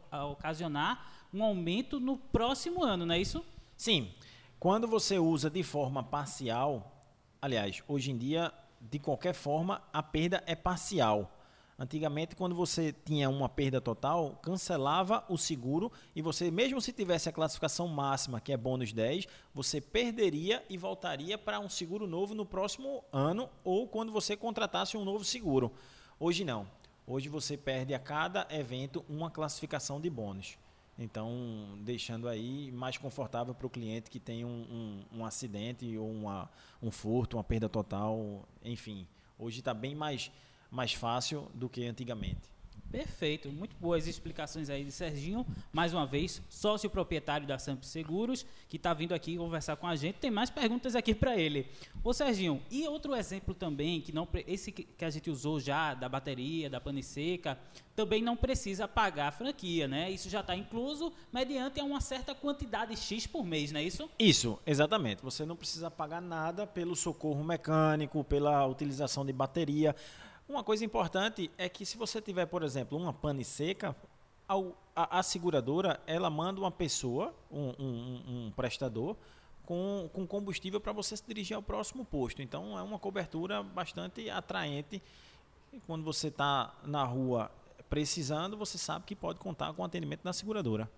a 0.10 0.26
ocasionar 0.26 1.06
um 1.34 1.44
aumento 1.44 2.00
no 2.00 2.18
próximo 2.18 2.84
ano, 2.84 3.06
não 3.06 3.16
é 3.16 3.20
isso? 3.20 3.44
Sim. 3.76 4.12
Quando 4.60 4.88
você 4.88 5.18
usa 5.18 5.50
de 5.50 5.64
forma 5.64 6.04
parcial, 6.04 6.92
aliás, 7.42 7.84
hoje 7.88 8.12
em 8.12 8.18
dia 8.18 8.54
de 8.90 9.00
qualquer 9.00 9.34
forma, 9.34 9.82
a 9.94 10.02
perda 10.02 10.44
é 10.46 10.56
parcial. 10.56 11.38
Antigamente, 11.78 12.36
quando 12.36 12.54
você 12.54 12.94
tinha 12.94 13.28
uma 13.28 13.50
perda 13.50 13.82
total, 13.82 14.40
cancelava 14.44 15.26
o 15.28 15.36
seguro 15.36 15.92
e 16.16 16.22
você, 16.22 16.52
mesmo 16.52 16.80
se 16.80 16.94
tivesse 16.94 17.28
a 17.28 17.32
classificação 17.32 17.88
máxima, 17.88 18.40
que 18.40 18.54
é 18.54 18.58
bônus 18.58 18.94
10, 18.94 19.28
você 19.52 19.82
perderia 19.82 20.64
e 20.70 20.78
voltaria 20.78 21.40
para 21.40 21.60
um 21.60 21.68
seguro 21.68 22.06
novo 22.06 22.36
no 22.36 22.46
próximo 22.46 23.04
ano 23.12 23.50
ou 23.64 23.88
quando 23.88 24.12
você 24.12 24.38
contratasse 24.38 24.96
um 24.96 25.04
novo 25.04 25.26
seguro. 25.26 25.72
Hoje 26.20 26.46
não. 26.46 26.68
Hoje 27.08 27.30
você 27.30 27.58
perde 27.58 27.96
a 27.96 28.00
cada 28.00 28.48
evento 28.52 29.04
uma 29.10 29.32
classificação 29.32 30.00
de 30.00 30.10
bônus. 30.10 30.60
Então, 31.04 31.80
deixando 31.80 32.30
aí 32.30 32.72
mais 32.72 32.96
confortável 32.96 33.56
para 33.56 33.66
o 33.66 33.70
cliente 33.72 34.08
que 34.08 34.20
tem 34.20 34.46
um, 34.46 34.50
um, 35.12 35.18
um 35.18 35.26
acidente 35.26 35.98
ou 35.98 36.08
uma, 36.08 36.48
um 36.80 36.92
furto, 36.92 37.38
uma 37.38 37.44
perda 37.44 37.68
total, 37.68 38.48
enfim. 38.64 39.08
Hoje 39.40 39.60
está 39.60 39.74
bem 39.74 39.96
mais, 39.96 40.32
mais 40.70 40.94
fácil 40.94 41.50
do 41.56 41.68
que 41.68 41.88
antigamente. 41.88 42.51
Perfeito, 42.92 43.50
muito 43.50 43.74
boas 43.78 44.06
explicações 44.06 44.70
aí 44.70 44.84
de 44.84 44.92
Serginho. 44.92 45.46
Mais 45.72 45.94
uma 45.94 46.06
vez, 46.06 46.42
sócio 46.50 46.90
proprietário 46.90 47.48
da 47.48 47.58
Samp 47.58 47.84
Seguros, 47.84 48.46
que 48.68 48.76
está 48.76 48.94
vindo 48.94 49.14
aqui 49.14 49.38
conversar 49.38 49.78
com 49.78 49.88
a 49.88 49.96
gente. 49.96 50.16
Tem 50.16 50.30
mais 50.30 50.50
perguntas 50.50 50.94
aqui 50.94 51.16
para 51.16 51.38
ele. 51.38 51.68
Ô 52.04 52.12
Serginho, 52.12 52.62
e 52.70 52.86
outro 52.86 53.16
exemplo 53.16 53.54
também, 53.54 54.02
que 54.02 54.12
não 54.12 54.28
esse 54.46 54.74
que 54.74 55.06
a 55.06 55.10
gente 55.10 55.30
usou 55.30 55.58
já, 55.58 55.94
da 55.94 56.10
bateria, 56.10 56.70
da 56.70 56.82
pane 56.82 57.02
seca, 57.02 57.58
também 57.96 58.22
não 58.22 58.36
precisa 58.36 58.90
pagar 58.90 59.30
a 59.30 59.32
franquia, 59.32 59.88
né? 59.88 60.12
Isso 60.12 60.30
já 60.30 60.42
está 60.42 60.54
incluso 60.54 61.14
mediante 61.32 61.80
uma 61.80 62.02
certa 62.02 62.36
quantidade 62.36 62.98
X 62.98 63.26
por 63.26 63.46
mês, 63.46 63.72
não 63.72 63.80
é 63.80 63.84
isso? 63.84 64.10
Isso, 64.20 64.60
exatamente. 64.66 65.24
Você 65.24 65.46
não 65.46 65.56
precisa 65.56 65.90
pagar 65.90 66.22
nada 66.22 66.68
pelo 66.68 66.94
socorro 66.94 67.42
mecânico, 67.42 68.22
pela 68.24 68.66
utilização 68.66 69.26
de 69.26 69.32
bateria. 69.32 69.96
Uma 70.52 70.66
coisa 70.66 70.84
importante 70.84 71.50
é 71.58 71.70
que 71.70 71.86
se 71.86 71.96
você 71.96 72.22
tiver, 72.22 72.46
por 72.46 72.62
exemplo, 72.62 72.98
uma 72.98 73.14
pane 73.14 73.42
seca, 73.42 73.96
a, 74.94 75.20
a 75.20 75.24
seguradora 75.24 75.98
ela 76.06 76.30
manda 76.30 76.60
uma 76.60 76.70
pessoa, 76.70 77.34
um, 77.50 77.70
um, 77.80 78.24
um 78.28 78.52
prestador, 78.54 79.16
com, 79.66 80.10
com 80.12 80.28
combustível 80.28 80.82
para 80.82 80.92
você 80.92 81.16
se 81.16 81.24
dirigir 81.26 81.56
ao 81.56 81.64
próximo 81.64 82.04
posto. 82.04 82.42
Então 82.42 82.78
é 82.78 82.82
uma 82.82 83.00
cobertura 83.00 83.64
bastante 83.64 84.30
atraente. 84.30 85.02
Quando 85.88 86.04
você 86.04 86.28
está 86.28 86.76
na 86.84 87.06
rua 87.06 87.50
precisando, 87.90 88.58
você 88.58 88.78
sabe 88.78 89.06
que 89.06 89.16
pode 89.16 89.40
contar 89.40 89.72
com 89.72 89.84
o 89.84 89.86
atendimento 89.86 90.22
da 90.22 90.34
seguradora. 90.34 90.92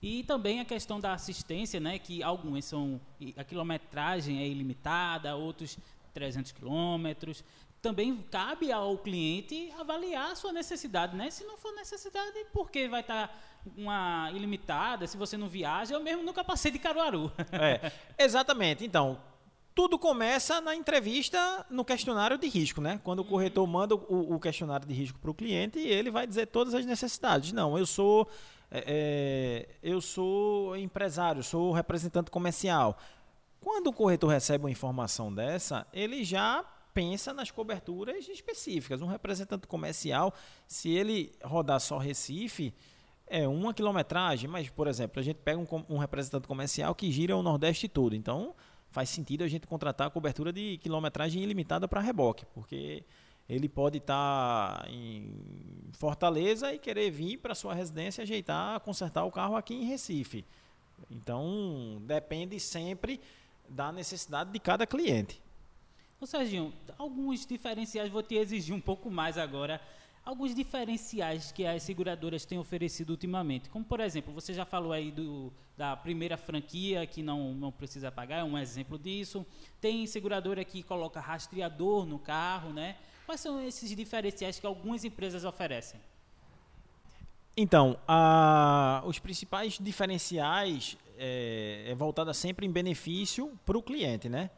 E 0.00 0.22
também 0.22 0.60
a 0.60 0.64
questão 0.64 1.00
da 1.00 1.14
assistência, 1.14 1.80
né, 1.80 1.98
que 1.98 2.22
alguns 2.22 2.64
são 2.64 3.00
a 3.36 3.42
quilometragem 3.42 4.40
é 4.40 4.46
ilimitada, 4.46 5.34
outros 5.34 5.76
300 6.14 6.52
quilômetros. 6.52 7.42
Também 7.80 8.16
cabe 8.30 8.70
ao 8.70 8.98
cliente 8.98 9.72
avaliar 9.78 10.32
a 10.32 10.34
sua 10.34 10.52
necessidade, 10.52 11.16
né? 11.16 11.30
Se 11.30 11.44
não 11.44 11.56
for 11.56 11.72
necessidade, 11.74 12.44
por 12.52 12.70
que 12.70 12.88
vai 12.88 13.00
estar 13.00 13.34
uma 13.76 14.30
ilimitada? 14.34 15.06
Se 15.06 15.16
você 15.16 15.36
não 15.36 15.48
viaja, 15.48 15.94
eu 15.94 16.02
mesmo 16.02 16.22
nunca 16.22 16.44
passei 16.44 16.70
de 16.70 16.78
Caruaru. 16.78 17.32
É, 17.52 17.92
exatamente. 18.18 18.84
Então, 18.84 19.18
tudo 19.74 19.98
começa 19.98 20.60
na 20.60 20.74
entrevista 20.74 21.66
no 21.70 21.84
questionário 21.84 22.36
de 22.36 22.48
risco, 22.48 22.80
né? 22.80 23.00
Quando 23.02 23.20
o 23.20 23.24
corretor 23.24 23.66
manda 23.66 23.94
o, 23.94 24.34
o 24.34 24.40
questionário 24.40 24.86
de 24.86 24.94
risco 24.94 25.18
para 25.18 25.30
o 25.30 25.34
cliente, 25.34 25.78
ele 25.78 26.10
vai 26.10 26.26
dizer 26.26 26.46
todas 26.46 26.74
as 26.74 26.84
necessidades. 26.84 27.52
Não, 27.52 27.78
eu 27.78 27.86
sou 27.86 28.28
é, 28.70 28.84
é, 28.86 29.68
eu 29.82 30.00
sou 30.00 30.76
empresário, 30.76 31.42
sou 31.42 31.72
representante 31.72 32.30
comercial. 32.30 32.96
Quando 33.60 33.88
o 33.88 33.92
corretor 33.92 34.30
recebe 34.30 34.64
uma 34.64 34.70
informação 34.70 35.34
dessa, 35.34 35.86
ele 35.92 36.24
já 36.24 36.64
pensa 36.92 37.32
nas 37.32 37.50
coberturas 37.50 38.28
específicas. 38.28 39.02
Um 39.02 39.06
representante 39.06 39.66
comercial, 39.66 40.34
se 40.66 40.90
ele 40.90 41.32
rodar 41.42 41.80
só 41.80 41.98
Recife, 41.98 42.74
é 43.26 43.46
uma 43.46 43.72
quilometragem, 43.72 44.50
mas, 44.50 44.68
por 44.68 44.88
exemplo, 44.88 45.20
a 45.20 45.22
gente 45.22 45.36
pega 45.36 45.58
um, 45.58 45.84
um 45.88 45.98
representante 45.98 46.48
comercial 46.48 46.94
que 46.94 47.10
gira 47.12 47.36
o 47.36 47.42
Nordeste 47.42 47.88
todo. 47.88 48.14
Então, 48.16 48.54
faz 48.90 49.08
sentido 49.08 49.44
a 49.44 49.48
gente 49.48 49.66
contratar 49.66 50.08
a 50.08 50.10
cobertura 50.10 50.52
de 50.52 50.78
quilometragem 50.78 51.42
ilimitada 51.42 51.86
para 51.86 52.00
reboque, 52.00 52.44
porque 52.46 53.04
ele 53.48 53.68
pode 53.68 53.98
estar 53.98 54.82
tá 54.82 54.90
em 54.90 55.32
Fortaleza 55.92 56.72
e 56.74 56.78
querer 56.78 57.10
vir 57.10 57.38
para 57.38 57.54
sua 57.54 57.74
residência 57.74 58.22
ajeitar, 58.22 58.80
consertar 58.80 59.24
o 59.24 59.30
carro 59.30 59.56
aqui 59.56 59.74
em 59.74 59.84
Recife. 59.84 60.44
Então, 61.10 62.02
depende 62.02 62.58
sempre 62.58 63.20
da 63.68 63.92
necessidade 63.92 64.50
de 64.52 64.58
cada 64.58 64.86
cliente. 64.86 65.40
Ô 66.20 66.26
Serginho, 66.26 66.70
alguns 66.98 67.46
diferenciais, 67.46 68.12
vou 68.12 68.22
te 68.22 68.34
exigir 68.34 68.74
um 68.74 68.80
pouco 68.80 69.10
mais 69.10 69.38
agora, 69.38 69.80
alguns 70.22 70.54
diferenciais 70.54 71.50
que 71.50 71.64
as 71.64 71.82
seguradoras 71.82 72.44
têm 72.44 72.58
oferecido 72.58 73.08
ultimamente. 73.08 73.70
Como, 73.70 73.82
por 73.82 74.00
exemplo, 74.00 74.30
você 74.30 74.52
já 74.52 74.66
falou 74.66 74.92
aí 74.92 75.10
do, 75.10 75.50
da 75.78 75.96
primeira 75.96 76.36
franquia 76.36 77.06
que 77.06 77.22
não, 77.22 77.54
não 77.54 77.72
precisa 77.72 78.12
pagar, 78.12 78.40
é 78.40 78.44
um 78.44 78.58
exemplo 78.58 78.98
disso. 78.98 79.46
Tem 79.80 80.06
seguradora 80.06 80.62
que 80.62 80.82
coloca 80.82 81.20
rastreador 81.20 82.04
no 82.04 82.18
carro, 82.18 82.70
né? 82.70 82.96
Quais 83.24 83.40
são 83.40 83.58
esses 83.66 83.88
diferenciais 83.96 84.60
que 84.60 84.66
algumas 84.66 85.04
empresas 85.04 85.42
oferecem? 85.42 85.98
Então, 87.56 87.98
a, 88.06 89.02
os 89.06 89.18
principais 89.18 89.78
diferenciais 89.80 90.98
é, 91.16 91.84
é 91.86 91.94
voltada 91.94 92.34
sempre 92.34 92.66
em 92.66 92.70
benefício 92.70 93.58
para 93.64 93.78
o 93.78 93.82
cliente, 93.82 94.28
né? 94.28 94.50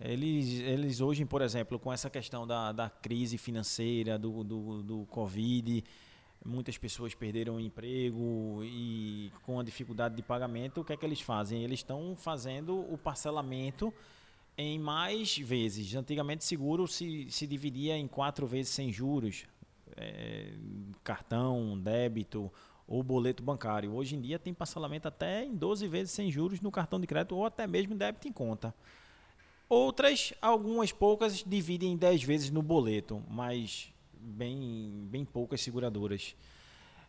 Eles, 0.00 0.60
eles 0.60 1.00
hoje, 1.00 1.24
por 1.24 1.42
exemplo, 1.42 1.78
com 1.78 1.92
essa 1.92 2.08
questão 2.08 2.46
da, 2.46 2.70
da 2.72 2.88
crise 2.88 3.36
financeira, 3.36 4.16
do, 4.16 4.44
do, 4.44 4.82
do 4.82 5.06
Covid, 5.06 5.82
muitas 6.44 6.78
pessoas 6.78 7.14
perderam 7.14 7.56
o 7.56 7.60
emprego 7.60 8.60
e 8.62 9.32
com 9.44 9.58
a 9.58 9.64
dificuldade 9.64 10.14
de 10.14 10.22
pagamento, 10.22 10.80
o 10.80 10.84
que 10.84 10.92
é 10.92 10.96
que 10.96 11.04
eles 11.04 11.20
fazem? 11.20 11.64
Eles 11.64 11.80
estão 11.80 12.14
fazendo 12.16 12.78
o 12.78 12.96
parcelamento 12.96 13.92
em 14.56 14.78
mais 14.78 15.36
vezes. 15.36 15.94
Antigamente, 15.94 16.44
seguro 16.44 16.86
se, 16.86 17.28
se 17.30 17.46
dividia 17.46 17.96
em 17.96 18.06
quatro 18.06 18.46
vezes 18.46 18.70
sem 18.72 18.92
juros, 18.92 19.46
é, 19.96 20.52
cartão, 21.02 21.78
débito 21.78 22.52
ou 22.86 23.02
boleto 23.02 23.42
bancário. 23.42 23.92
Hoje 23.92 24.14
em 24.14 24.20
dia 24.20 24.38
tem 24.38 24.54
parcelamento 24.54 25.08
até 25.08 25.44
em 25.44 25.54
12 25.54 25.86
vezes 25.88 26.12
sem 26.12 26.30
juros 26.30 26.60
no 26.60 26.70
cartão 26.70 27.00
de 27.00 27.06
crédito 27.06 27.34
ou 27.36 27.44
até 27.44 27.66
mesmo 27.66 27.96
débito 27.96 28.28
em 28.28 28.32
conta. 28.32 28.72
Outras, 29.68 30.32
algumas 30.40 30.92
poucas, 30.92 31.44
dividem 31.46 31.92
em 31.92 31.96
10 31.96 32.22
vezes 32.22 32.50
no 32.50 32.62
boleto, 32.62 33.22
mas 33.28 33.92
bem, 34.14 35.06
bem 35.10 35.26
poucas 35.26 35.60
seguradoras. 35.60 36.34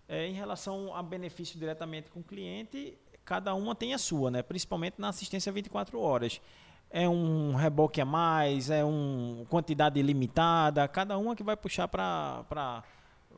É, 0.09 0.27
em 0.27 0.33
relação 0.33 0.93
a 0.93 1.01
benefício 1.01 1.57
diretamente 1.57 2.09
com 2.11 2.19
o 2.19 2.23
cliente, 2.23 2.97
cada 3.23 3.53
uma 3.55 3.73
tem 3.73 3.93
a 3.93 3.97
sua, 3.97 4.29
né? 4.29 4.43
principalmente 4.43 4.95
na 4.97 5.07
assistência 5.07 5.51
24 5.53 5.99
horas. 6.01 6.41
É 6.89 7.07
um 7.07 7.53
reboque 7.53 8.01
a 8.01 8.05
mais, 8.05 8.69
é 8.69 8.83
uma 8.83 9.45
quantidade 9.45 10.01
limitada, 10.01 10.85
cada 10.87 11.17
uma 11.17 11.35
que 11.35 11.43
vai 11.43 11.55
puxar 11.55 11.87
para 11.87 12.83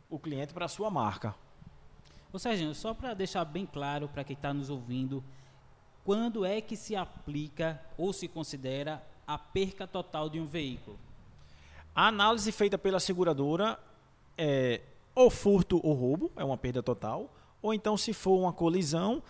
o 0.09 0.17
cliente 0.17 0.51
para 0.51 0.65
a 0.65 0.69
sua 0.69 0.89
marca. 0.89 1.35
Ô 2.33 2.39
Sérgio, 2.39 2.73
só 2.73 2.93
para 2.93 3.13
deixar 3.13 3.45
bem 3.45 3.67
claro 3.67 4.07
para 4.07 4.23
quem 4.23 4.33
está 4.33 4.53
nos 4.53 4.69
ouvindo, 4.69 5.23
quando 6.03 6.45
é 6.45 6.61
que 6.61 6.75
se 6.75 6.95
aplica 6.95 7.79
ou 7.97 8.13
se 8.13 8.27
considera 8.27 9.10
a 9.33 9.37
perca 9.37 9.87
total 9.87 10.29
de 10.29 10.39
um 10.39 10.45
veículo? 10.45 10.99
A 11.95 12.07
análise 12.07 12.51
feita 12.51 12.77
pela 12.77 12.99
seguradora 12.99 13.79
é 14.37 14.81
ou 15.13 15.29
furto 15.29 15.79
ou 15.83 15.93
roubo, 15.93 16.31
é 16.35 16.43
uma 16.43 16.57
perda 16.57 16.81
total, 16.81 17.33
ou 17.61 17.73
então 17.73 17.97
se 17.97 18.13
for 18.13 18.39
uma 18.39 18.53
colisão, 18.53 19.21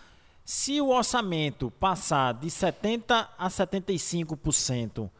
se 0.44 0.80
o 0.80 0.88
orçamento 0.88 1.70
passar 1.70 2.34
de 2.34 2.50
70 2.50 3.30
a 3.38 3.48
75% 3.48 5.10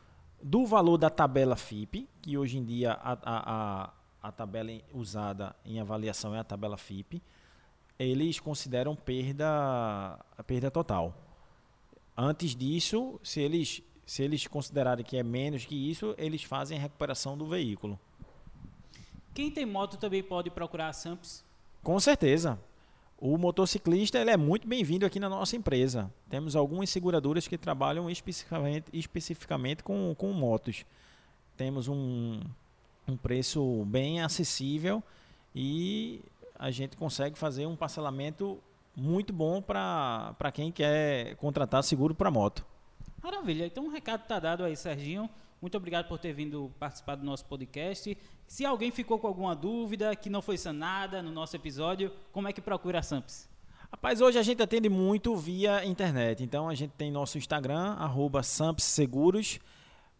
do 0.42 0.66
valor 0.66 0.98
da 0.98 1.10
tabela 1.10 1.56
FIP, 1.56 2.08
que 2.20 2.36
hoje 2.36 2.58
em 2.58 2.64
dia 2.64 2.92
a, 2.92 3.12
a, 3.12 3.18
a, 3.24 3.90
a 4.22 4.32
tabela 4.32 4.72
usada 4.92 5.54
em 5.64 5.80
avaliação 5.80 6.34
é 6.34 6.40
a 6.40 6.44
tabela 6.44 6.76
FIP, 6.76 7.22
eles 7.98 8.40
consideram 8.40 8.96
perda, 8.96 10.18
a 10.36 10.42
perda 10.44 10.70
total. 10.70 11.14
Antes 12.16 12.54
disso, 12.54 13.20
se 13.22 13.40
eles 13.40 13.82
se 14.04 14.22
eles 14.22 14.46
considerarem 14.46 15.04
que 15.04 15.16
é 15.16 15.22
menos 15.22 15.64
que 15.64 15.74
isso, 15.74 16.14
eles 16.18 16.42
fazem 16.42 16.78
a 16.78 16.80
recuperação 16.80 17.36
do 17.36 17.46
veículo. 17.46 17.98
Quem 19.34 19.50
tem 19.50 19.64
moto 19.64 19.96
também 19.96 20.22
pode 20.22 20.50
procurar 20.50 20.88
a 20.88 20.92
Samps? 20.92 21.44
Com 21.82 21.98
certeza. 21.98 22.58
O 23.18 23.38
motociclista 23.38 24.18
ele 24.18 24.30
é 24.30 24.36
muito 24.36 24.66
bem-vindo 24.66 25.06
aqui 25.06 25.20
na 25.20 25.28
nossa 25.28 25.56
empresa. 25.56 26.12
Temos 26.28 26.56
algumas 26.56 26.90
seguradoras 26.90 27.46
que 27.46 27.56
trabalham 27.56 28.10
especificamente, 28.10 28.86
especificamente 28.92 29.82
com, 29.82 30.14
com 30.18 30.32
motos. 30.32 30.84
Temos 31.56 31.86
um, 31.86 32.40
um 33.06 33.16
preço 33.16 33.84
bem 33.86 34.20
acessível 34.20 35.02
e 35.54 36.20
a 36.58 36.70
gente 36.70 36.96
consegue 36.96 37.38
fazer 37.38 37.64
um 37.66 37.76
parcelamento 37.76 38.58
muito 38.94 39.32
bom 39.32 39.62
para 39.62 40.52
quem 40.52 40.70
quer 40.70 41.36
contratar 41.36 41.82
seguro 41.84 42.14
para 42.14 42.30
moto. 42.30 42.66
Maravilha. 43.22 43.66
Então, 43.66 43.84
um 43.84 43.88
recado 43.88 44.22
está 44.22 44.40
dado 44.40 44.64
aí, 44.64 44.74
Serginho. 44.76 45.30
Muito 45.60 45.76
obrigado 45.76 46.08
por 46.08 46.18
ter 46.18 46.32
vindo 46.32 46.72
participar 46.78 47.14
do 47.14 47.24
nosso 47.24 47.44
podcast. 47.44 48.18
Se 48.48 48.66
alguém 48.66 48.90
ficou 48.90 49.16
com 49.18 49.28
alguma 49.28 49.54
dúvida 49.54 50.16
que 50.16 50.28
não 50.28 50.42
foi 50.42 50.58
sanada 50.58 51.22
no 51.22 51.30
nosso 51.30 51.54
episódio, 51.54 52.10
como 52.32 52.48
é 52.48 52.52
que 52.52 52.60
procura 52.60 52.98
a 52.98 53.02
Samps? 53.02 53.48
Rapaz, 53.92 54.20
hoje 54.20 54.38
a 54.38 54.42
gente 54.42 54.60
atende 54.60 54.88
muito 54.88 55.36
via 55.36 55.84
internet. 55.84 56.42
Então 56.42 56.68
a 56.68 56.74
gente 56.74 56.94
tem 56.98 57.12
nosso 57.12 57.38
Instagram, 57.38 57.92
arroba 57.92 58.42
Seguros. 58.42 59.60